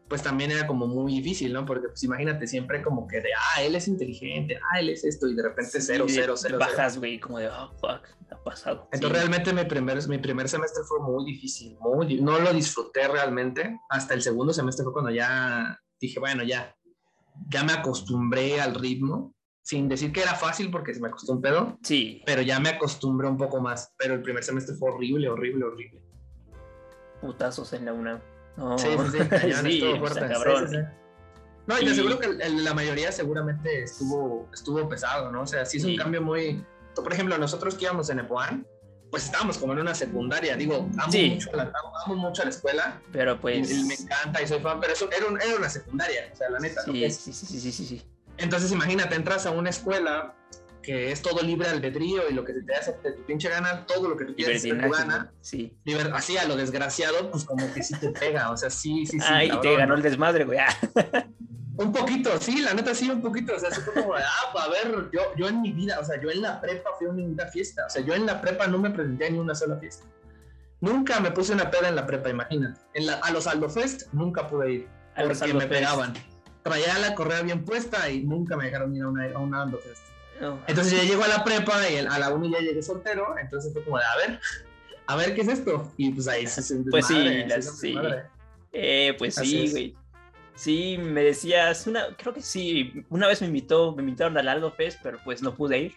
[0.08, 1.68] pues también era como muy difícil, ¿no?
[1.68, 5.28] Porque pues imagínate siempre como que de, ah, él es inteligente, ah, él es esto,
[5.28, 6.58] y de repente cero, cero, cero.
[6.60, 8.90] Bajas, güey, como de, oh, fuck, ha pasado.
[8.92, 13.80] Entonces realmente mi primer, mi primer semestre fue muy difícil, muy, no lo disfruté realmente.
[13.90, 16.76] Hasta el segundo semestre fue cuando ya dije, bueno, ya,
[17.50, 19.35] ya me acostumbré al ritmo.
[19.66, 21.80] Sin decir que era fácil porque se me costó un pedo.
[21.82, 22.22] Sí.
[22.24, 23.96] Pero ya me acostumbré un poco más.
[23.98, 26.04] Pero el primer semestre fue horrible, horrible, horrible.
[27.20, 28.20] Putazos en la UNAM.
[28.78, 30.88] Sí, sí, sí, fuerte.
[31.66, 35.42] No, y te aseguro que la mayoría seguramente estuvo, estuvo pesado, ¿no?
[35.42, 36.64] O sea, sí es un cambio muy...
[36.94, 38.68] Por ejemplo, nosotros que íbamos en Epoan,
[39.10, 41.74] pues estábamos como en una secundaria, digo, amo, mucho, la,
[42.06, 43.02] amo, mucho la escuela.
[43.12, 43.72] Pero pues...
[43.72, 46.60] Y, me encanta y soy fan, pero eso era, era una secundaria, o sea, la
[46.60, 46.84] neta.
[46.84, 48.15] Sí, sí, sí, sí, sí, sí.
[48.38, 50.36] Entonces imagínate, entras a una escuela
[50.86, 54.10] que es todo libre albedrío y lo que te hace de tu pinche gana, todo
[54.10, 55.32] lo que tú quieres tu gana.
[55.42, 55.76] Sí.
[56.14, 59.26] así a lo desgraciado, pues como que sí te pega, o sea, sí, sí, sí.
[59.28, 60.60] Ah, y te ganó el desmadre, güey.
[61.78, 64.22] un poquito, sí, la neta sí, un poquito, o sea, fue como, ah,
[64.54, 67.10] a ver, yo, yo en mi vida, o sea, yo en la prepa fui a
[67.10, 70.06] una fiesta, o sea, yo en la prepa no me presenté ni una sola fiesta.
[70.82, 72.80] Nunca me puse una peda en la prepa, imagínate.
[72.94, 76.14] En la, a los Aldo Fest nunca pude ir, porque me pegaban.
[76.66, 79.78] Traía la correa bien puesta y nunca me dejaron ir a una, a una Aldo
[79.78, 80.02] Fest.
[80.66, 83.84] Entonces yo llego a la prepa y a la uni ya llegué soltero, entonces fue
[83.84, 84.40] como de, a ver,
[85.06, 85.94] a ver qué es esto.
[85.96, 87.96] Y pues ahí se Pues sí, sí.
[88.74, 89.96] Eh, pues sí, güey.
[90.56, 94.72] Sí, me decías, una, creo que sí, una vez me invitó, me invitaron al Aldo
[94.72, 95.96] Fest, pero pues no pude ir.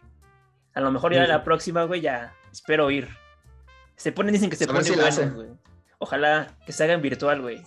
[0.75, 3.09] A lo mejor ya la próxima, güey, ya espero ir.
[3.97, 5.49] Se ponen, dicen que se ponen güey.
[5.99, 7.63] Ojalá que se hagan virtual, güey.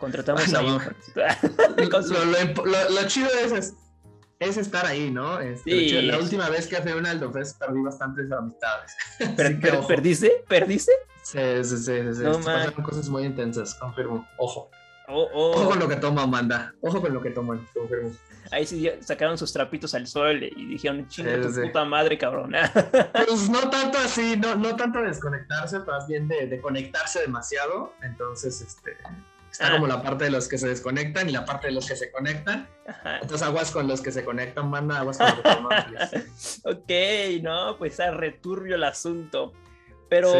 [0.00, 0.80] Contratamos a lo,
[2.90, 3.74] lo, chido es,
[4.38, 5.38] es estar ahí, ¿no?
[5.40, 8.96] Este, la última vez que fui a un Aldo Fest perdí bastantes amistades.
[9.86, 10.42] ¿Perdiste?
[10.48, 10.92] ¿Perdiste?
[11.22, 12.14] Sí, sí, sí.
[12.14, 14.26] sí, no, pasaron cosas muy intensas, confirmo.
[14.38, 14.70] Ojo.
[15.06, 15.50] Oh, oh.
[15.50, 16.72] Ojo con lo que toma Amanda.
[16.80, 18.10] Ojo con lo que toman, confirmo.
[18.52, 22.52] Ahí sí sacaron sus trapitos al sol y dijeron, chinga tu puta madre, cabrón.
[23.26, 27.92] pues no tanto así, no, no tanto desconectarse, más bien de, de conectarse demasiado.
[28.02, 28.96] Entonces, este,
[29.50, 29.72] Está ah.
[29.72, 32.10] como la parte de los que se desconectan y la parte de los que se
[32.10, 32.68] conectan.
[33.20, 37.76] Entonces aguas con los que se conectan, manda aguas con los que se Ok, no,
[37.78, 39.52] pues está returbio el asunto.
[40.10, 40.32] Pero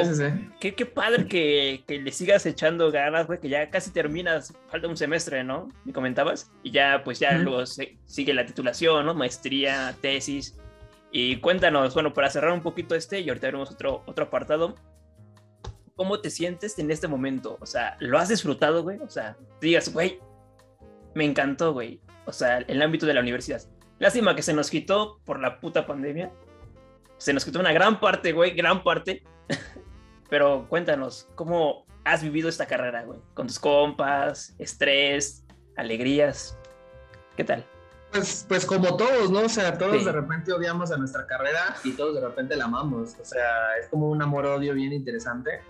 [0.59, 4.89] Qué, qué, padre que, que, le sigas echando ganas, güey, que ya casi terminas, falta
[4.89, 5.69] un semestre, ¿no?
[5.85, 6.51] Me comentabas.
[6.65, 9.15] Y ya, pues ya luego sigue la titulación, ¿no?
[9.15, 10.57] Maestría, tesis.
[11.13, 14.75] Y cuéntanos, bueno, para cerrar un poquito este, y ahorita veremos otro, otro apartado.
[16.01, 17.59] ¿Cómo te sientes en este momento?
[17.61, 18.99] O sea, ¿lo has disfrutado, güey?
[19.01, 20.19] O sea, digas, güey,
[21.15, 22.01] me encantó, güey.
[22.25, 23.61] O sea, el ámbito de la universidad.
[23.99, 26.33] Lástima que se nos quitó por la puta pandemia.
[27.19, 29.23] Se nos quitó una gran parte, güey, gran parte.
[30.31, 33.19] Pero cuéntanos, ¿cómo has vivido esta carrera, güey?
[33.35, 35.45] Con tus compas, estrés,
[35.77, 36.57] alegrías.
[37.37, 37.63] ¿Qué tal?
[38.11, 39.41] Pues, pues como todos, ¿no?
[39.41, 43.17] O sea, todos de repente odiamos a nuestra carrera y todos de repente la amamos.
[43.21, 45.61] O sea, es como un amor-odio bien interesante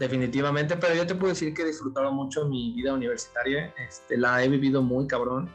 [0.00, 4.42] definitivamente, pero yo te puedo decir que he disfrutado mucho mi vida universitaria, este, la
[4.42, 5.48] he vivido muy cabrón.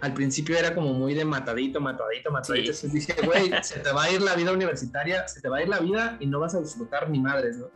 [0.00, 2.72] Al principio era como muy de matadito, matadito, matadito.
[2.72, 5.62] Entonces dije, güey, se te va a ir la vida universitaria, se te va a
[5.62, 7.70] ir la vida y no vas a disfrutar ni madres, ¿no?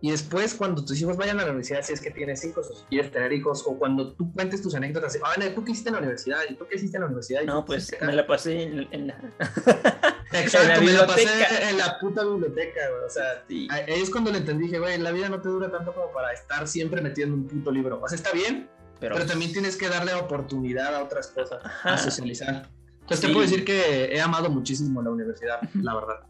[0.00, 2.74] Y después, cuando tus hijos vayan a la universidad, si es que tienes hijos o
[2.74, 5.94] si quieres tener hijos, o cuando tú cuentes tus anécdotas, ah, ¿tú qué hiciste en
[5.94, 6.38] la universidad?
[6.48, 7.42] ¿Y tú qué hiciste en la universidad?
[7.42, 9.20] No, pues me la pasé en, la.
[10.32, 11.26] Exacto, me la pasé
[11.70, 13.04] en la puta biblioteca, güey.
[13.04, 15.94] O sea, ahí es cuando le entendí, dije, güey, la vida no te dura tanto
[15.94, 18.00] como para estar siempre metiendo un puto libro.
[18.02, 18.68] O sea, está bien,
[19.00, 22.68] pero, pero también tienes que darle oportunidad a otras cosas, a socializar.
[23.00, 26.26] Entonces, te puedo decir que he amado muchísimo la universidad, la verdad.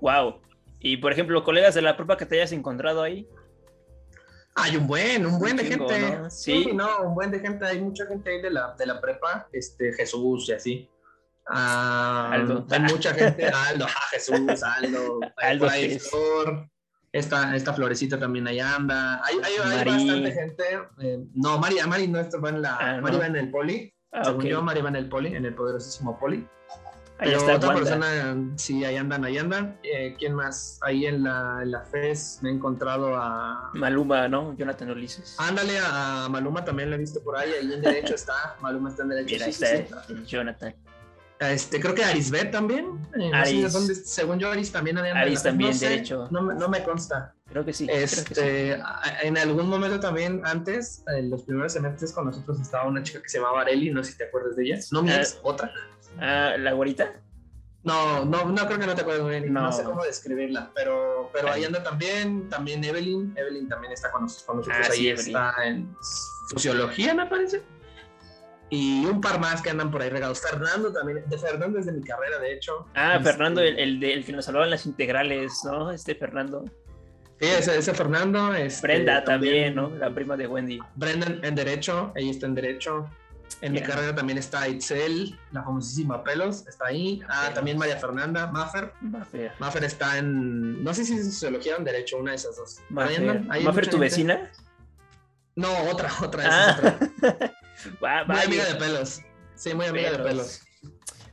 [0.00, 0.40] Wow.
[0.80, 3.28] Y por ejemplo, colegas de la prepa que te hayas encontrado ahí.
[4.56, 6.30] Hay un buen, un buen de gente.
[6.30, 6.70] Sí.
[6.74, 7.64] no, un buen de gente.
[7.64, 10.88] Hay mucha gente ahí de la, de la prepa, este, Jesús y así.
[11.48, 12.66] Ah, Aldo.
[12.70, 15.68] Hay mucha gente, Aldo, ah, Jesús, Aldo, Aldo
[17.12, 19.20] esta, esta florecita también ahí anda.
[19.24, 20.64] Hay, hay, hay bastante gente.
[21.00, 22.76] Eh, no, Mari, Mari no va en la.
[22.76, 23.92] Ah, Mari va en el poli.
[24.12, 26.46] Ah, Según yo, Mari va en el poli, en el poderosísimo poli.
[27.18, 29.78] Ahí Pero otra persona, sí, ahí andan, ahí andan.
[29.82, 30.78] Eh, ¿Quién más?
[30.80, 33.70] Ahí en la, en la FES me he encontrado a...
[33.74, 34.56] Maluma, ¿no?
[34.56, 35.36] Jonathan Ulises.
[35.38, 37.50] Ándale, a, Maluma también lo he visto por ahí.
[37.52, 38.56] Ahí en derecho está.
[38.62, 39.34] Maluma está en derecho.
[39.34, 40.74] Mira, ahí está Jonathan.
[41.40, 43.00] Este, creo que Arisbet también.
[43.18, 43.72] Eh, Aris.
[43.72, 46.28] dónde, según yo, Aris también había Aris también, no derecho.
[46.30, 47.34] No, no, me consta.
[47.48, 47.86] Creo que sí.
[47.90, 48.78] Este,
[49.22, 53.28] En algún momento también, antes, en los primeros semestres con nosotros estaba una chica que
[53.30, 54.78] se llamaba Areli, no sé si te acuerdas de ella.
[54.92, 55.72] No, mira, ah, otra.
[56.18, 57.10] Ah, ¿la güerita?
[57.84, 59.50] No, no, no creo que no te acuerdas muy bien.
[59.50, 59.72] No.
[59.72, 63.32] sé cómo describirla, pero, pero ahí anda también, también Evelyn.
[63.34, 64.68] Evelyn también está con, nosotros.
[64.70, 65.90] Ah, ahí está en
[66.50, 67.62] sociología, me parece.
[68.70, 70.40] Y un par más que andan por ahí regados.
[70.40, 72.86] Fernando también, de Fernando es de mi carrera, de hecho.
[72.94, 75.90] Ah, Fernando, el, el, el que nos hablaba en las integrales, ¿no?
[75.90, 76.64] Este Fernando.
[77.40, 78.54] Sí, ese, ese Fernando.
[78.54, 79.90] es Brenda también, ¿no?
[79.96, 80.78] La prima de Wendy.
[80.94, 83.10] Brendan en Derecho, ella está en Derecho.
[83.62, 87.20] En mi carrera también está Itzel, la famosísima Pelos, está ahí.
[87.28, 88.92] Ah, también María Fernanda, Maffer.
[89.00, 89.84] Maffer.
[89.84, 92.78] está en, no sé si es sociología o en Derecho, una de esas dos.
[92.90, 94.50] Maffer, tu vecina?
[95.56, 96.44] No, otra, otra.
[96.46, 96.98] Ah.
[98.26, 99.22] muy amiga de Pelos.
[99.54, 100.62] Sí, muy amiga de Pelos.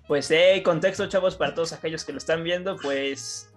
[0.08, 3.50] Pues, eh, contexto, chavos, para todos aquellos que lo están viendo, pues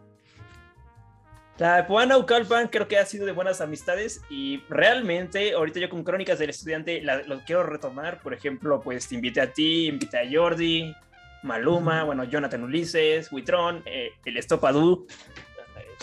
[1.61, 6.03] la Puana Ucalpan creo que ha sido de buenas amistades y realmente ahorita yo con
[6.05, 8.23] Crónicas del Estudiante lo quiero retomar.
[8.23, 10.95] Por ejemplo, pues te invité a ti, invité a Jordi,
[11.43, 15.07] Maluma, bueno, Jonathan Ulises, Huitrón, eh, el Estopadú,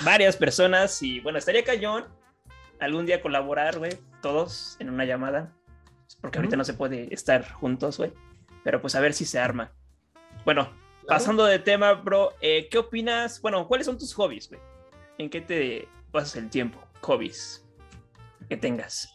[0.04, 2.06] varias personas y bueno, estaría cañón
[2.80, 5.52] algún día colaborar, güey, todos en una llamada,
[6.21, 8.13] porque ahorita no se puede estar juntos, güey,
[8.63, 9.71] pero pues a ver si se arma.
[10.45, 10.69] Bueno,
[11.08, 13.41] pasando de tema, bro, eh, ¿qué opinas?
[13.41, 14.62] Bueno, ¿cuáles son tus hobbies, güey?
[15.17, 16.80] ¿En qué te pasas el tiempo?
[17.01, 17.65] Hobbies
[18.49, 19.13] que tengas.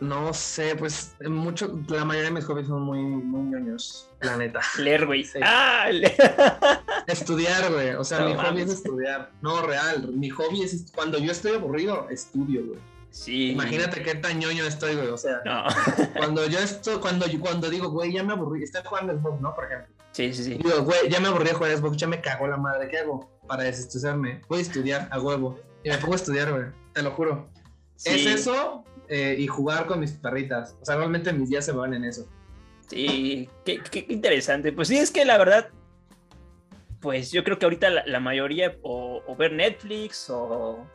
[0.00, 4.60] No sé, pues mucho, la mayoría de mis hobbies son muy, muy ñoños, la neta.
[4.78, 5.26] Leer, güey.
[5.42, 5.88] Ah,
[7.08, 7.94] Estudiar, güey.
[7.94, 9.32] O sea, mi hobby es estudiar.
[9.42, 10.12] No, real.
[10.12, 12.80] Mi hobby es cuando yo estoy aburrido, estudio, güey.
[13.10, 13.52] Sí.
[13.52, 15.08] Imagínate qué tan ñoño estoy, güey.
[15.08, 15.40] O sea,
[16.16, 19.54] cuando yo estoy, cuando, cuando digo, güey, ya me aburrí, estoy jugando Xbox, ¿no?
[19.54, 19.94] Por ejemplo.
[20.12, 20.54] Sí, sí, sí.
[20.54, 23.30] Digo, güey, ya me aburrí de jugar Xbox, ya me cagó la madre, ¿qué hago?
[23.46, 24.42] Para desestresarme.
[24.48, 25.58] Voy a estudiar a huevo.
[25.84, 26.64] Y me pongo a estudiar, güey.
[26.92, 27.48] Te lo juro.
[28.04, 30.76] Es eso eh, y jugar con mis perritas.
[30.80, 32.28] O sea, realmente mis días se van en eso.
[32.88, 34.72] Sí, qué, qué, interesante.
[34.72, 35.68] Pues sí, es que la verdad,
[37.00, 40.86] pues yo creo que ahorita la, mayoría o, ver Netflix o,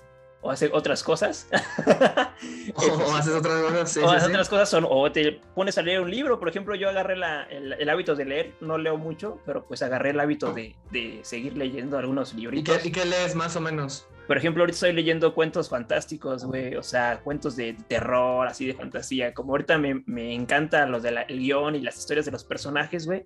[0.43, 1.47] o hacer otras cosas.
[2.75, 3.97] o haces otras cosas.
[3.97, 6.37] o haces otras cosas son, o te pones a leer un libro.
[6.37, 10.09] Por ejemplo, yo agarré la, el, hábito de leer, no leo mucho, pero pues agarré
[10.11, 12.85] el hábito de, de seguir leyendo algunos libritos.
[12.85, 14.05] ¿Y qué, lees más o menos?
[14.27, 18.73] Por ejemplo, ahorita estoy leyendo cuentos fantásticos, güey, o sea, cuentos de terror, así de
[18.73, 19.33] fantasía.
[19.33, 23.25] Como ahorita me, me encanta los del guion y las historias de los personajes, güey.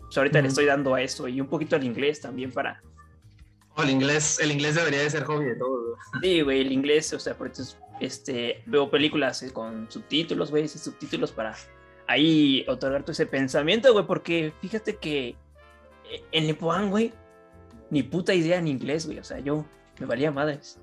[0.00, 2.82] Pues ahorita le estoy dando a eso y un poquito al inglés también para,
[3.82, 5.96] el inglés, el inglés debería de ser hobby de todo.
[6.22, 10.68] Sí, güey, el inglés, o sea, por eso este, veo películas eh, con subtítulos, güey,
[10.68, 11.54] subtítulos para
[12.06, 15.36] ahí otorgar todo ese pensamiento, güey, porque fíjate que
[16.10, 17.12] eh, en Nipoán, güey,
[17.90, 19.64] ni puta idea en inglés, güey, o sea, yo
[19.98, 20.78] me valía madres.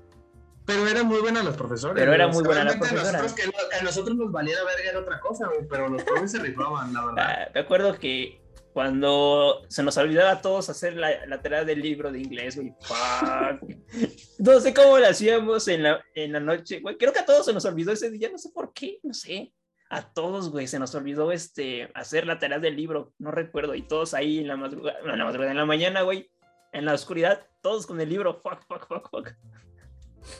[0.64, 1.96] Pero eran muy buenas los profesores.
[1.96, 3.22] Pero era muy buena la profesora.
[3.22, 6.38] Nosotros, que, a nosotros nos valiera verga era otra cosa, güey, pero los profesores se
[6.40, 7.24] rifaban, la verdad.
[7.24, 8.40] Ah, me acuerdo que
[8.76, 12.74] cuando se nos olvidaba a todos hacer la, la tarea del libro de inglés, güey.
[14.38, 16.98] No sé cómo lo hacíamos en la, en la noche, güey.
[16.98, 19.50] Creo que a todos se nos olvidó ese día, no sé por qué, no sé.
[19.88, 23.74] A todos, güey, se nos olvidó este, hacer la tarea del libro, no recuerdo.
[23.74, 26.30] Y todos ahí en la madrugada, en la madrugada, en la mañana, güey,
[26.72, 29.30] en la oscuridad, todos con el libro, fuck, fuck, fuck, fuck.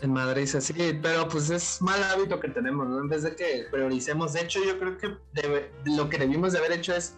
[0.03, 2.99] En Madrid, sí, pero pues es mal hábito que tenemos, ¿no?
[2.99, 5.17] En vez de que prioricemos, de hecho, yo creo que
[5.87, 7.17] lo que debimos de haber hecho es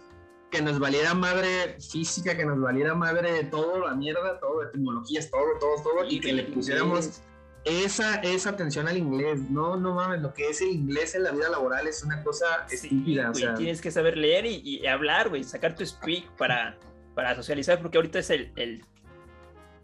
[0.49, 5.29] que nos valiera madre física, que nos valiera madre todo, la mierda, todo, de tecnologías,
[5.29, 7.21] todo, todo, todo, y que le pusiéramos
[7.63, 9.49] esa, esa atención al inglés.
[9.49, 12.65] No, no mames, lo que es el inglés en la vida laboral es una cosa
[12.69, 13.31] estúpida.
[13.57, 16.77] Tienes que saber leer y, hablar, güey, sacar tu speak para,
[17.15, 18.83] para socializar, porque ahorita es el, el...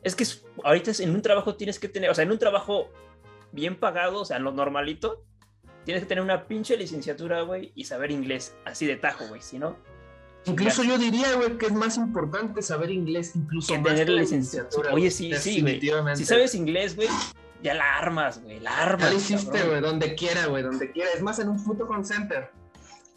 [0.03, 0.25] es que
[0.63, 2.89] ahorita es, en un trabajo tienes que tener, o sea, en un trabajo
[3.51, 5.23] bien pagado, o sea, lo normalito,
[5.83, 9.59] tienes que tener una pinche licenciatura, güey, y saber inglés, así de tajo, güey, si
[9.59, 9.77] no,
[10.45, 14.93] Incluso yo diría, güey, que es más importante saber inglés, incluso que tener la licenciatura.
[14.93, 15.81] Oye, sí, sí, güey.
[16.15, 17.07] Si sabes inglés, güey,
[17.63, 19.07] ya la armas, güey, la armas.
[19.07, 21.09] Ya lo hiciste, güey, donde quiera, güey, donde quiera.
[21.15, 22.51] Es más, en un puto con center.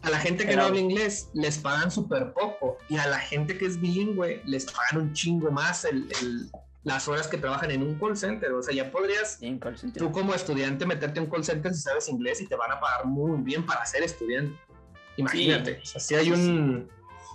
[0.03, 2.79] A la gente que no habla inglés les pagan súper poco.
[2.89, 6.51] Y a la gente que es bilingüe les pagan un chingo más el, el,
[6.85, 8.53] las horas que trabajan en un call center.
[8.53, 9.41] O sea, ya podrías
[9.97, 12.81] tú como estudiante meterte en un call center si sabes inglés y te van a
[12.81, 14.57] pagar muy bien para ser estudiante.
[15.17, 15.81] Imagínate.
[15.83, 16.89] O sea, si hay un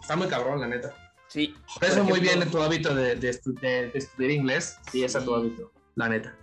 [0.03, 0.93] Está muy cabrón, la neta.
[1.27, 1.55] Sí.
[1.79, 4.77] Por eso muy bien tu hábito de, de, estudiar inglés.
[4.91, 6.35] Sí, ese es tu hábito, la neta.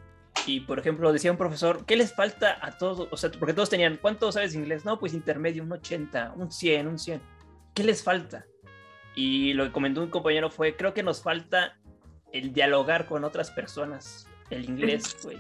[0.47, 3.07] Y por ejemplo, decía un profesor, ¿qué les falta a todos?
[3.11, 4.87] O sea, porque todos tenían, ¿cuánto sabes inglés?
[4.87, 7.21] No, pues intermedio, un 80, un 100, un 100.
[7.75, 8.47] ¿Qué les falta?
[9.15, 11.77] Y lo que comentó un compañero fue, creo que nos falta
[12.33, 15.39] el dialogar con otras personas, el inglés, güey.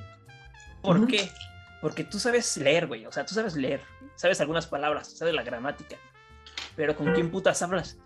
[0.82, 1.26] ¿Por qué?
[1.80, 3.06] Porque tú sabes leer, güey.
[3.06, 3.80] O sea, tú sabes leer,
[4.14, 5.96] sabes algunas palabras, sabes la gramática.
[6.76, 7.96] Pero ¿con quién putas hablas?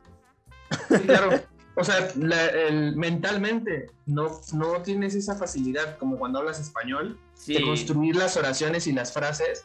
[1.07, 1.41] Claro.
[1.77, 2.13] o sea,
[2.95, 8.93] mentalmente no, no tienes esa facilidad como cuando hablas español de construir las oraciones y
[8.93, 9.65] las frases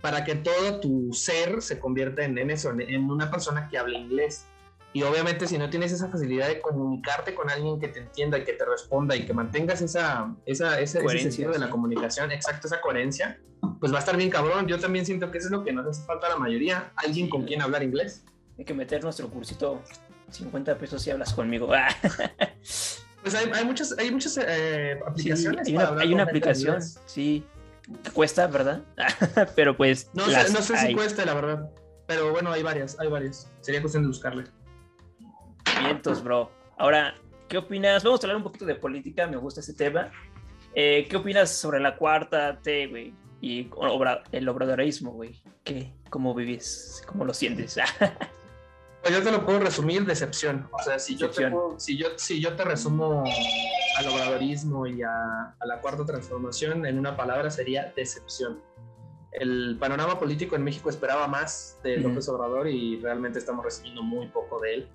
[0.00, 3.98] para que todo tu ser se convierta en, en eso, en una persona que hable
[3.98, 4.46] inglés.
[4.92, 8.44] Y obviamente si no tienes esa facilidad de comunicarte con alguien que te entienda y
[8.44, 12.80] que te responda y que mantengas esa, esa, ese, sentido de la comunicación, exacto, esa
[12.80, 13.38] coherencia,
[13.80, 14.66] pues va a estar bien cabrón.
[14.66, 17.28] Yo también siento que eso es lo que nos hace falta a la mayoría, alguien
[17.28, 18.24] con quien hablar inglés.
[18.56, 19.82] Hay que meter nuestro cursito
[20.30, 21.68] 50 pesos si hablas conmigo.
[23.22, 25.66] pues hay, hay, muchas, hay muchas eh, aplicaciones.
[25.66, 27.44] hay una, hay una aplicación, sí,
[28.02, 28.82] que cuesta, ¿verdad?
[29.56, 30.10] Pero pues...
[30.12, 31.70] No, sé, no sé si cuesta, la verdad.
[32.06, 33.50] Pero bueno, hay varias, hay varias.
[33.60, 34.44] Sería cuestión de buscarle.
[35.82, 36.50] Vientos, bro.
[36.78, 37.14] Ahora,
[37.48, 38.02] ¿qué opinas?
[38.02, 40.10] Vamos a hablar un poquito de política, me gusta este tema.
[40.74, 43.14] Eh, ¿Qué opinas sobre la cuarta T, güey?
[43.40, 43.70] Y
[44.32, 45.40] el obradorismo, güey.
[45.64, 45.92] ¿Qué?
[46.10, 47.02] ¿Cómo vives?
[47.06, 47.78] ¿Cómo lo sientes?
[49.10, 50.68] yo te lo puedo resumir decepción.
[50.72, 53.24] O sea, si yo te, si yo, si yo te resumo
[53.98, 58.60] al obradorismo y a, a la cuarta transformación en una palabra sería decepción
[59.32, 64.26] el panorama político en México esperaba más de López Obrador y realmente estamos recibiendo muy
[64.28, 64.88] poco de él.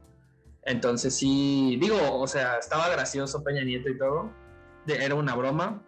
[0.64, 4.32] Entonces sí, digo, o sea, estaba gracioso Peña Nieto y todo.
[4.88, 5.82] era una broma.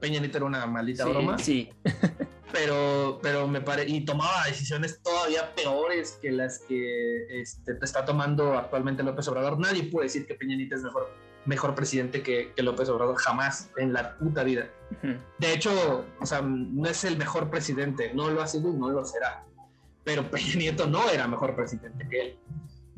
[0.00, 1.38] Peña Nieto era una maldita broma.
[1.38, 1.70] Sí.
[2.54, 8.56] pero, pero me parece, y tomaba decisiones todavía peores que las que este, está tomando
[8.56, 9.58] actualmente López Obrador.
[9.58, 11.10] Nadie puede decir que Peña Nieto es mejor,
[11.46, 14.70] mejor presidente que, que López Obrador, jamás en la puta vida.
[15.38, 18.88] De hecho, o sea, no es el mejor presidente, no lo ha sido y no
[18.88, 19.44] lo será.
[20.04, 22.38] Pero Peña Nieto no era mejor presidente que él.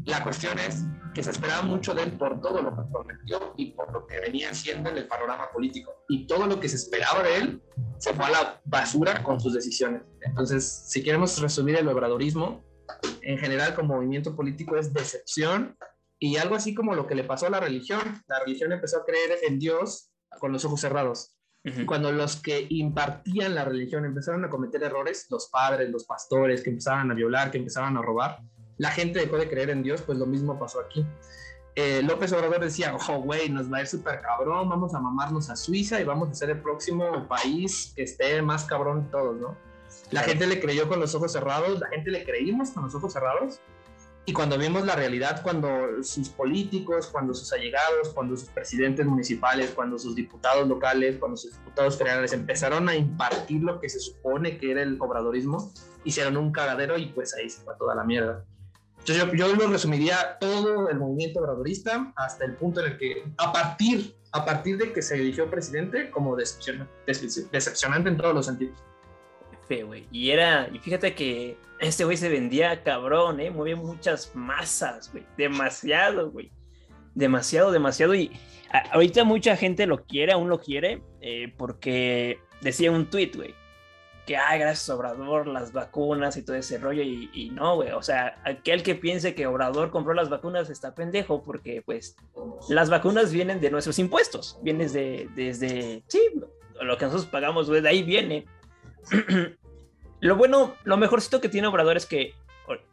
[0.06, 3.72] La cuestión es que se esperaba mucho de él por todo lo que prometió y
[3.72, 6.04] por lo que venía haciendo en el panorama político.
[6.08, 7.62] Y todo lo que se esperaba de él
[7.98, 10.02] se fue a la basura con sus decisiones.
[10.20, 12.64] Entonces, si queremos resumir el obradorismo,
[13.22, 15.76] en general como movimiento político es decepción
[16.20, 18.00] y algo así como lo que le pasó a la religión.
[18.28, 21.32] La religión empezó a creer en Dios con los ojos cerrados.
[21.84, 26.70] Cuando los que impartían la religión empezaron a cometer errores, los padres, los pastores que
[26.70, 28.38] empezaban a violar, que empezaban a robar,
[28.78, 31.06] la gente dejó de creer en Dios, pues lo mismo pasó aquí.
[31.74, 35.50] Eh, López Obrador decía, ojo, güey, nos va a ir súper cabrón, vamos a mamarnos
[35.50, 39.36] a Suiza y vamos a ser el próximo país que esté más cabrón de todos,
[39.36, 39.56] ¿no?
[40.10, 43.12] La gente le creyó con los ojos cerrados, la gente le creímos con los ojos
[43.12, 43.60] cerrados.
[44.24, 49.70] Y cuando vimos la realidad, cuando sus políticos, cuando sus allegados, cuando sus presidentes municipales,
[49.70, 54.58] cuando sus diputados locales, cuando sus diputados federales empezaron a impartir lo que se supone
[54.58, 55.72] que era el obradorismo,
[56.04, 58.44] hicieron un cagadero y pues ahí se fue toda la mierda.
[59.08, 63.52] Entonces yo, lo resumiría todo el movimiento obradorista hasta el punto en el que a
[63.52, 68.76] partir, a partir de que se eligió presidente como decepcionante en todos los sentidos.
[69.68, 70.08] Fe, güey.
[70.10, 73.48] Y era, y fíjate que este güey se vendía cabrón, ¿eh?
[73.52, 75.24] Movía muchas masas, güey.
[75.36, 76.50] Demasiado, güey.
[77.14, 78.12] Demasiado, demasiado.
[78.12, 78.32] Y
[78.90, 83.54] ahorita mucha gente lo quiere, aún lo quiere, eh, porque decía un tweet, güey
[84.26, 88.40] que, ay, gracias Obrador, las vacunas y todo ese rollo, y, no, güey, o sea,
[88.44, 92.16] aquel que piense que Obrador compró las vacunas está pendejo, porque pues
[92.68, 96.20] las vacunas vienen de nuestros impuestos, vienen de, desde, sí,
[96.80, 98.46] lo que nosotros pagamos, güey, de ahí viene.
[100.20, 102.34] lo bueno, lo mejorcito que tiene Obrador es que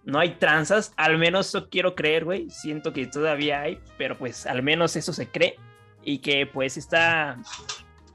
[0.04, 4.46] no hay tranzas, al menos eso quiero creer, güey, siento que todavía hay, pero pues
[4.46, 5.56] al menos eso se cree,
[6.04, 7.38] y que pues está,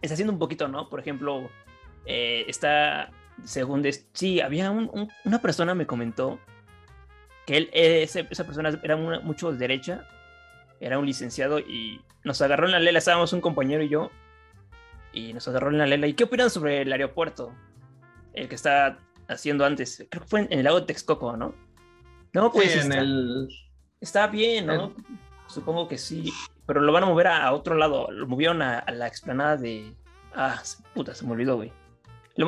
[0.01, 0.89] está haciendo un poquito, ¿no?
[0.89, 1.51] Por ejemplo,
[2.11, 3.11] eh, está,
[3.45, 6.41] según, sí, había una persona me comentó
[7.47, 10.09] que él, esa persona era mucho de derecha,
[10.81, 14.11] era un licenciado y nos agarró en la lela, estábamos un compañero y yo,
[15.13, 16.07] y nos agarró en la lela.
[16.07, 17.55] ¿Y qué opinan sobre el aeropuerto?
[18.33, 21.55] El que está haciendo antes, creo que fue en, el lago de Texcoco, ¿no?
[22.33, 23.49] No, pues en está, el...
[24.01, 24.95] está bien, ¿no?
[25.47, 26.33] Supongo que sí,
[26.65, 29.95] pero lo van a mover a, otro lado, lo movieron a, a la explanada de...
[30.35, 30.63] Ah,
[30.95, 31.71] puta, se me olvidó, güey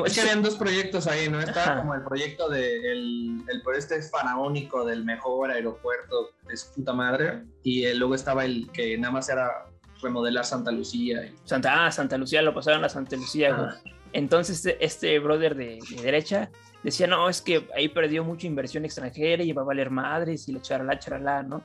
[0.05, 1.39] es que habían dos proyectos ahí, ¿no?
[1.39, 6.93] Estaba como el proyecto del de el, este faraónico del mejor aeropuerto de su puta
[6.93, 7.43] madre.
[7.63, 9.65] Y luego estaba el que nada más era
[10.01, 11.31] remodelar Santa Lucía.
[11.43, 13.69] Santa, ah, Santa Lucía, lo pasaron a Santa Lucía, güey.
[14.13, 16.49] Entonces este, este brother de, derecha
[16.83, 20.53] decía, no, es que ahí perdió mucha inversión extranjera y va a valer madres y
[20.53, 21.63] la charla, charla, ¿no?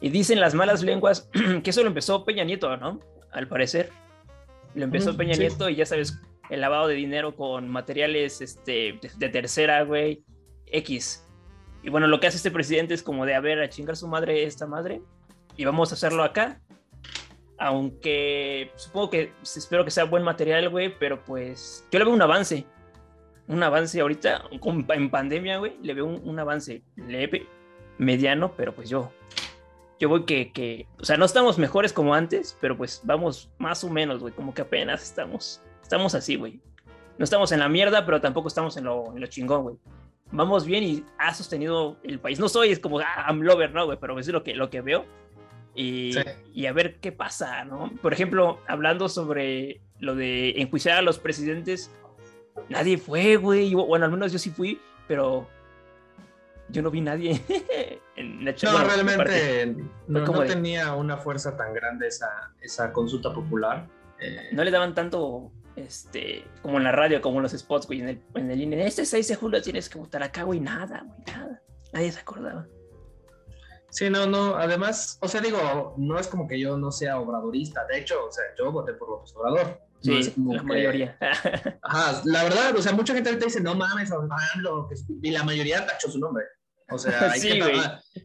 [0.00, 1.28] Y dicen las malas lenguas
[1.62, 3.00] que eso lo empezó Peña Nieto, ¿no?
[3.32, 3.90] Al parecer.
[4.74, 9.28] Lo empezó Peña Nieto y ya sabes el lavado de dinero con materiales este, de,
[9.28, 10.22] tercera, güey,
[10.66, 11.24] X.
[11.82, 14.08] Y bueno, lo que hace este presidente es como de, a ver, a chingar su
[14.08, 15.02] madre esta madre,
[15.56, 16.60] y vamos a hacerlo acá.
[17.58, 22.22] Aunque supongo que espero que sea buen material, güey, pero pues yo le veo un
[22.22, 22.64] avance.
[23.48, 27.46] Un avance ahorita, en pandemia, güey, le veo un, avance leve,
[27.98, 29.10] mediano, pero pues yo.
[29.98, 33.82] yo voy que, que, o sea, no estamos mejores como antes, pero pues vamos más
[33.82, 36.60] o menos, güey, como que apenas estamos, estamos así, güey.
[37.16, 39.76] No estamos en la mierda, pero tampoco estamos en lo, en lo chingón, güey.
[40.30, 42.38] Vamos bien y ha sostenido el país.
[42.38, 43.96] No soy, es como, ah, I'm lover, ¿no, güey?
[43.98, 45.06] Pero es lo que, lo que veo.
[45.74, 46.14] Y,
[46.52, 47.90] y, a ver qué pasa, ¿no?
[48.02, 51.90] Por ejemplo, hablando sobre lo de enjuiciar a los presidentes,
[52.68, 53.72] nadie fue, güey.
[53.74, 55.48] Bueno, al menos yo sí fui, pero
[56.68, 57.40] yo no vi nadie
[58.16, 59.74] en la No, realmente
[60.06, 63.86] no, no tenía una fuerza tan grande esa, esa consulta popular.
[64.20, 64.48] Eh.
[64.52, 65.52] No le daban tanto
[65.86, 68.86] este, como en la radio, como en los spots, güey, en el, en el INE.
[68.86, 71.62] Este 6 de julio tienes que votar acá, güey, nada, güey, nada.
[71.92, 72.66] Nadie se acordaba.
[73.90, 77.86] Sí, no, no, además, o sea, digo, no es como que yo no sea obradorista,
[77.86, 79.80] de hecho, o sea, yo voté por López Obrador.
[80.00, 81.16] Sí, la mayoría.
[81.82, 84.12] Ajá, la verdad, o sea, mucha gente ahorita dice, no mames,
[85.22, 86.44] y la mayoría tachó su nombre.
[86.90, 87.60] O sea, hay que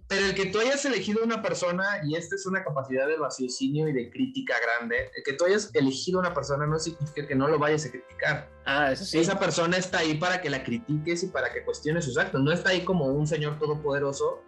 [0.07, 3.87] Pero el que tú hayas elegido una persona, y esta es una capacidad de raciocinio
[3.89, 7.47] y de crítica grande, el que tú hayas elegido una persona no significa que no
[7.47, 8.49] lo vayas a criticar.
[8.65, 9.19] Ah, eso sí.
[9.19, 12.41] Esa persona está ahí para que la critiques y para que cuestiones sus actos.
[12.41, 14.41] No está ahí como un señor todopoderoso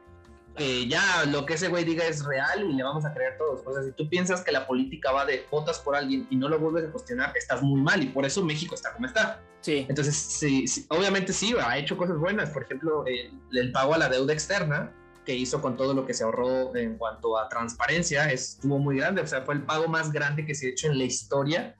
[0.55, 3.61] que ya lo que ese güey diga es real y le vamos a creer todos.
[3.65, 6.47] O sea, si tú piensas que la política va de votas por alguien y no
[6.49, 9.41] lo vuelves a cuestionar, estás muy mal y por eso México está como está.
[9.61, 9.85] Sí.
[9.89, 12.49] Entonces, sí, obviamente sí, ha hecho cosas buenas.
[12.51, 14.91] Por ejemplo, el, pago a la deuda externa
[15.25, 19.21] que hizo con todo lo que se ahorró en cuanto a transparencia estuvo muy grande.
[19.21, 21.75] O sea, fue el pago más grande que se ha hecho en la historia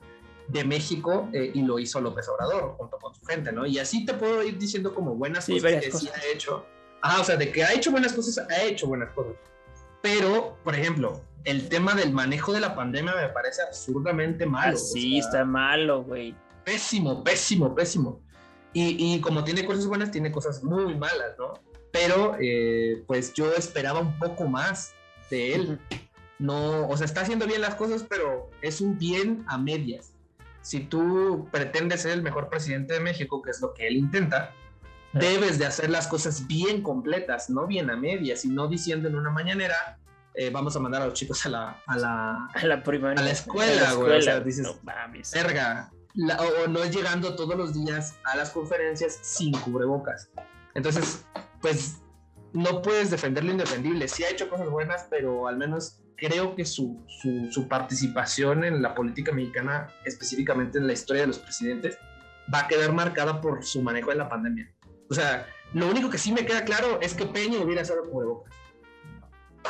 [0.48, 3.66] de México eh, y lo hizo López Obrador junto con su gente, ¿no?
[3.66, 6.66] Y así te puedo ir diciendo como buenas cosas que sí ha hecho
[7.08, 9.36] Ah, o sea, de que ha hecho buenas cosas, ha hecho buenas cosas.
[10.02, 14.76] Pero, por ejemplo, el tema del manejo de la pandemia me parece absurdamente malo.
[14.76, 16.34] sí, está malo, güey.
[16.64, 18.20] Pésimo, pésimo, pésimo.
[18.74, 21.54] Y, y, como tiene cosas buenas, tiene cosas muy malas, ¿no?
[21.92, 24.96] Pero, eh, pues yo esperaba un poco más
[25.30, 25.80] de él.
[26.40, 30.12] No, o sea, está haciendo bien las cosas, pero es un bien a medias.
[30.62, 34.56] Si tú pretendes ser el mejor presidente de México, que es lo que él intenta,
[35.16, 39.16] debes de hacer las cosas bien completas, no bien a medias, y no diciendo en
[39.16, 39.98] una mañanera,
[40.34, 43.26] eh, vamos a mandar a los chicos a la, a la, a la, primaria, a
[43.26, 44.18] la escuela, güey.
[44.18, 44.68] O sea, dices,
[45.34, 45.92] verga.
[46.38, 50.30] o, no es llegando todos los días a las conferencias sin cubrebocas.
[50.74, 51.26] Entonces,
[51.62, 52.02] pues
[52.52, 54.10] no puedes defender lo indefendible.
[54.10, 58.82] Sí ha hecho cosas buenas, pero al menos creo que su, su, su participación en
[58.82, 61.98] la política mexicana, específicamente en la historia de los presidentes,
[62.54, 64.72] va a quedar marcada por su manejo de la pandemia.
[65.10, 68.54] O sea, lo único que sí me queda claro es que Peña hubiera estado cubrebocas.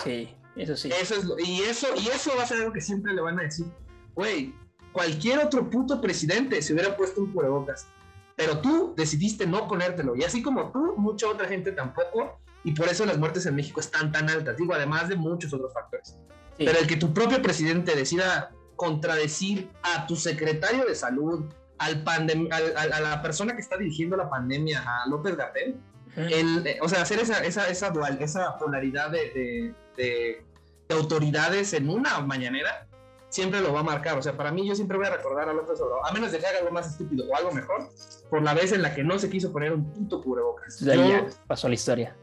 [0.03, 0.89] Sí, eso sí.
[1.01, 3.43] Eso es y, eso, y eso va a ser algo que siempre le van a
[3.43, 3.65] decir.
[4.13, 4.53] Güey,
[4.91, 7.87] cualquier otro puto presidente se hubiera puesto un cubrebocas.
[8.35, 10.15] Pero tú decidiste no ponértelo.
[10.15, 12.39] Y así como tú, mucha otra gente tampoco.
[12.63, 14.57] Y por eso las muertes en México están tan altas.
[14.57, 16.17] Digo, además de muchos otros factores.
[16.57, 21.45] Pero el que tu propio presidente decida contradecir a tu secretario de salud,
[21.77, 25.75] al a la persona que está dirigiendo la pandemia, a López Gatel,
[26.17, 30.45] eh, o sea, hacer esa, esa, esa, dual, esa polaridad de, de,
[30.89, 32.87] autoridades en una mañanera,
[33.29, 34.17] siempre lo va a marcar.
[34.17, 36.39] O sea, para mí yo siempre voy a recordar a López Obrador, a menos de
[36.39, 37.89] que haga algo más estúpido o algo mejor,
[38.29, 40.79] por la vez en la que no se quiso poner un punto cubrebocas.
[40.79, 42.15] ya pasó la historia.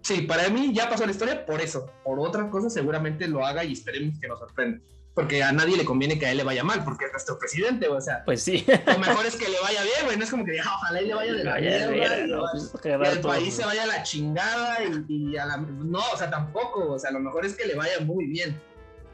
[0.00, 1.90] Sí, para mí ya pasó la historia por eso.
[2.04, 4.80] Por otra cosa seguramente lo haga y esperemos que nos sorprenda
[5.16, 7.88] porque a nadie le conviene que a él le vaya mal, porque es nuestro presidente,
[7.88, 8.22] o sea.
[8.26, 8.66] Pues sí.
[8.86, 11.06] Lo mejor es que le vaya bien, güey, no es como que diga, ojalá y
[11.06, 14.76] le vaya de la mierda, no, pues, que el país se vaya a la chingada
[15.08, 15.56] y, a la...
[15.56, 18.60] No, o sea, tampoco, o sea, lo mejor es que le vaya muy bien.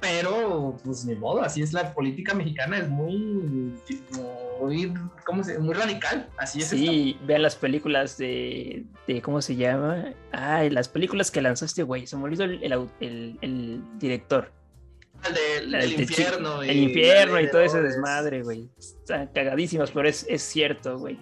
[0.00, 3.72] Pero, pues ni modo, así es la política mexicana, es muy,
[4.58, 4.92] muy,
[5.24, 6.66] ¿cómo se Muy radical, así es.
[6.66, 10.12] Sí, vean las películas de, de, ¿cómo se llama?
[10.32, 14.50] Ay, las películas que lanzó este güey, se me olvidó el, el, el director
[15.28, 16.64] el infierno.
[16.64, 18.68] Y, el infierno y todo ese desmadre, güey.
[18.78, 21.18] Están cagadísimos, pero es, es cierto, güey.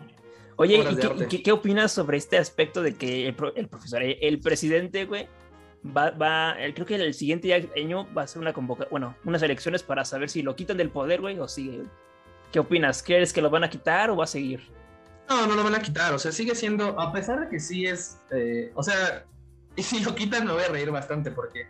[0.56, 0.84] Oye,
[1.30, 5.26] ¿y qué, opinas sobre este aspecto de que el, profesor, el presidente, güey,
[5.84, 9.82] va, va, creo que el siguiente año va a ser una convoca, bueno, unas elecciones
[9.82, 11.84] para saber si lo quitan del poder, güey, o sigue,
[12.52, 13.02] ¿Qué opinas?
[13.02, 14.60] ¿Crees que lo van a quitar o va a seguir?
[15.28, 17.86] No, no lo van a quitar, o sea, sigue siendo, a pesar de que sí
[17.86, 19.24] es, eh, o sea,
[19.76, 21.68] y si lo quitan me voy a reír bastante porque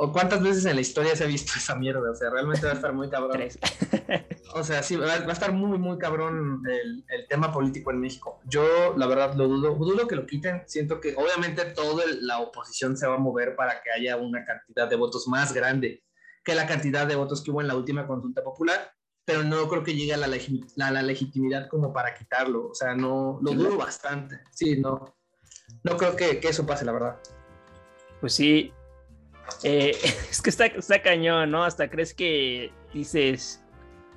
[0.00, 2.10] ¿O cuántas veces en la historia se ha visto esa mierda?
[2.10, 3.42] O sea, realmente va a estar muy cabrón.
[4.54, 8.40] o sea, sí, va, a estar muy, muy cabrón el, tema político en México.
[8.44, 9.74] Yo, la verdad, lo dudo.
[9.74, 10.62] Dudo que lo quiten.
[10.66, 14.88] Siento que, obviamente, toda la oposición se va a mover para que haya una cantidad
[14.88, 16.04] de votos más grande
[16.44, 18.92] que la cantidad de votos que hubo en la última consulta popular.
[19.24, 22.68] Pero no creo que llegue a la, la, legitimidad como para quitarlo.
[22.68, 24.40] O sea, no, lo dudo bastante.
[24.52, 25.16] Sí, no.
[25.82, 27.20] No creo que, que eso pase, la verdad.
[28.20, 28.72] Pues sí,
[29.62, 29.96] Eh,
[30.30, 31.64] es que está, está cañón, ¿no?
[31.64, 33.62] Hasta crees que dices,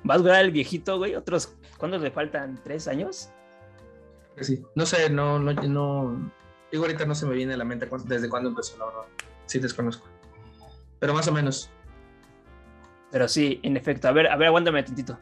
[0.08, 1.14] ¿va a durar el viejito, güey?
[1.14, 2.60] Otros, ¿cuántos le faltan?
[2.64, 3.30] ¿Tres años?
[4.40, 6.32] Sí, no sé, no, no, no.
[6.70, 9.02] Digo, ahorita no se me viene a la mente desde cuándo empezó, la verdad.
[9.46, 10.06] Sí, desconozco.
[10.98, 11.70] Pero más o menos.
[13.10, 14.08] Pero sí, en efecto.
[14.08, 15.18] A ver, a ver, aguántame tantito.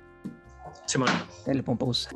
[0.86, 1.08] Simón.
[1.46, 2.10] Le pongo pausa.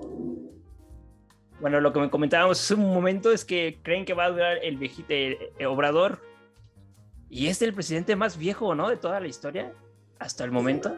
[1.61, 4.59] Bueno, lo que me comentábamos hace un momento es que creen que va a durar
[4.63, 6.21] el viejito el Obrador.
[7.29, 8.89] Y es el presidente más viejo, ¿no?
[8.89, 9.73] De toda la historia
[10.19, 10.97] hasta el momento.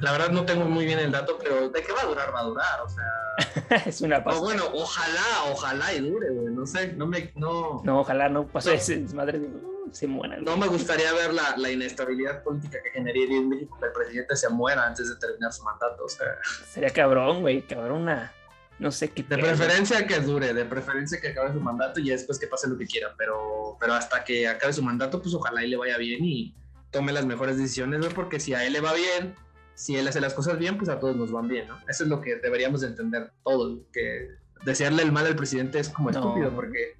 [0.00, 2.34] La verdad no tengo muy bien el dato, pero ¿de qué va a durar?
[2.34, 3.84] Va a durar, o sea.
[3.86, 4.42] es una pasada.
[4.42, 6.54] O bueno, ojalá, ojalá y dure, güey.
[6.54, 7.32] No sé, no me.
[7.36, 9.48] No, no ojalá no pase ese madre de.
[9.92, 10.38] Se muera.
[10.38, 14.34] No me gustaría ver la, la, inestabilidad política que generaría en México que el presidente
[14.34, 16.04] se muera antes de terminar su mandato.
[16.04, 16.26] O sea.
[16.68, 17.62] Sería cabrón, güey.
[17.62, 18.32] Cabrón, una.
[18.78, 19.22] No sé qué.
[19.22, 22.76] De preferencia que dure, de preferencia que acabe su mandato y después que pase lo
[22.76, 23.14] que quiera.
[23.16, 26.54] Pero, pero hasta que acabe su mandato, pues ojalá y le vaya bien y
[26.90, 28.08] tome las mejores decisiones, ¿no?
[28.10, 29.34] porque si a él le va bien,
[29.74, 31.76] si él hace las cosas bien, pues a todos nos van bien, ¿no?
[31.88, 34.28] Eso es lo que deberíamos de entender todos, que
[34.64, 36.96] desearle el mal al presidente es como estúpido, porque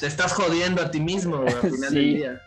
[0.00, 2.42] te estás jodiendo a ti mismo al final del día.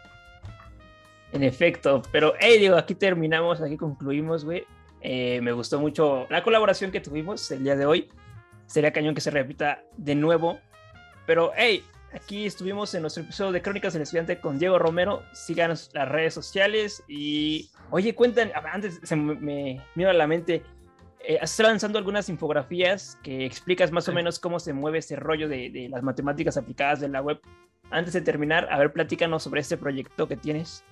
[1.34, 4.66] En efecto, pero, hey, digo, aquí terminamos, aquí concluimos, güey.
[5.02, 8.10] Eh, me gustó mucho la colaboración que tuvimos el día de hoy.
[8.68, 10.60] Sería cañón que se repita de nuevo.
[11.26, 11.84] Pero, hey,
[12.16, 15.24] Aquí estuvimos en nuestro episodio de Crónicas del Estudiante con Diego Romero.
[15.34, 20.64] Síganos las redes sociales y, oye, cuentan, antes se me, me a la mente,
[21.20, 25.50] eh, estás lanzando algunas infografías que explicas más o menos cómo se mueve ese rollo
[25.50, 27.42] de, de, las matemáticas aplicadas de la web.
[27.92, 30.86] Antes de terminar, a ver, platícanos sobre este proyecto que tienes.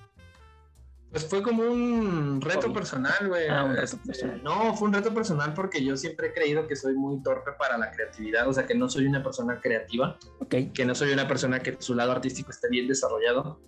[1.14, 3.46] Pues fue como un reto personal, güey.
[3.48, 4.26] Ah, este.
[4.42, 7.78] No, fue un reto personal porque yo siempre he creído que soy muy torpe para
[7.78, 10.72] la creatividad, o sea, que no soy una persona creativa, okay.
[10.72, 13.60] que no soy una persona que su lado artístico esté bien desarrollado.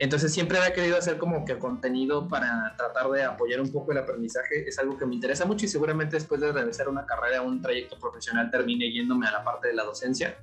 [0.00, 3.98] Entonces siempre había querido hacer como que contenido para tratar de apoyar un poco el
[3.98, 4.68] aprendizaje.
[4.68, 7.96] Es algo que me interesa mucho y seguramente después de realizar una carrera, un trayecto
[7.96, 10.36] profesional, termine yéndome a la parte de la docencia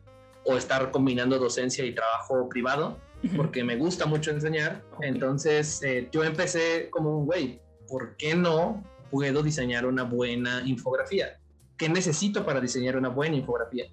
[0.45, 2.97] o estar combinando docencia y trabajo privado
[3.36, 4.84] porque me gusta mucho enseñar.
[5.01, 11.39] Entonces eh, yo empecé como un güey, ¿por qué no puedo diseñar una buena infografía?
[11.78, 13.86] ¿Qué necesito para diseñar una buena infografía?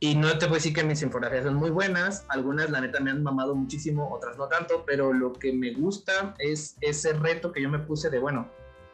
[0.00, 3.10] Y no te puedo decir que mis infografías son muy buenas, algunas la neta me
[3.10, 7.62] han mamado muchísimo, otras no tanto, pero lo que me gusta es ese reto que
[7.62, 8.50] yo me puse de, bueno,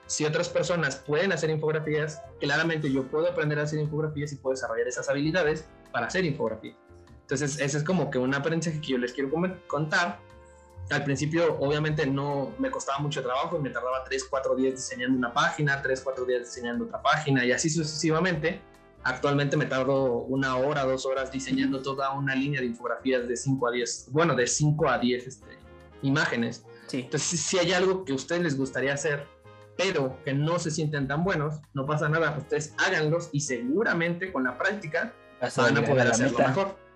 [0.07, 4.55] si otras personas pueden hacer infografías, claramente yo puedo aprender a hacer infografías y puedo
[4.55, 6.77] desarrollar esas habilidades para hacer infografías.
[7.31, 9.31] Entonces, ese es como que un aprendizaje que yo les quiero
[9.69, 10.19] contar.
[10.91, 15.17] Al principio, obviamente, no me costaba mucho trabajo y me tardaba 3, 4 días diseñando
[15.17, 18.61] una página, 3, 4 días diseñando otra página y así sucesivamente.
[19.05, 23.69] Actualmente me tardo una hora, dos horas diseñando toda una línea de infografías de 5
[23.69, 25.57] a 10, bueno, de 5 a 10 este,
[26.03, 26.67] imágenes.
[26.89, 27.03] Sí.
[27.03, 29.25] Entonces, si hay algo que a ustedes les gustaría hacer,
[29.77, 34.43] pero que no se sienten tan buenos, no pasa nada, ustedes háganlos y seguramente con
[34.43, 35.15] la práctica
[35.57, 36.90] van a poder hacerlo mejor.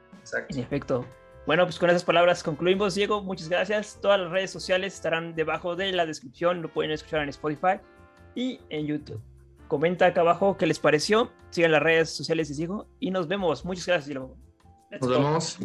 [0.48, 1.04] En efecto.
[1.46, 3.22] Bueno, pues con esas palabras concluimos, Diego.
[3.22, 3.98] Muchas gracias.
[4.00, 6.62] Todas las redes sociales estarán debajo de la descripción.
[6.62, 7.80] Lo pueden escuchar en Spotify
[8.34, 9.20] y en YouTube.
[9.68, 11.30] Comenta acá abajo qué les pareció.
[11.50, 13.64] Sigan las redes sociales de Diego y nos vemos.
[13.64, 14.36] Muchas gracias, Diego.
[15.00, 15.58] nos vemos.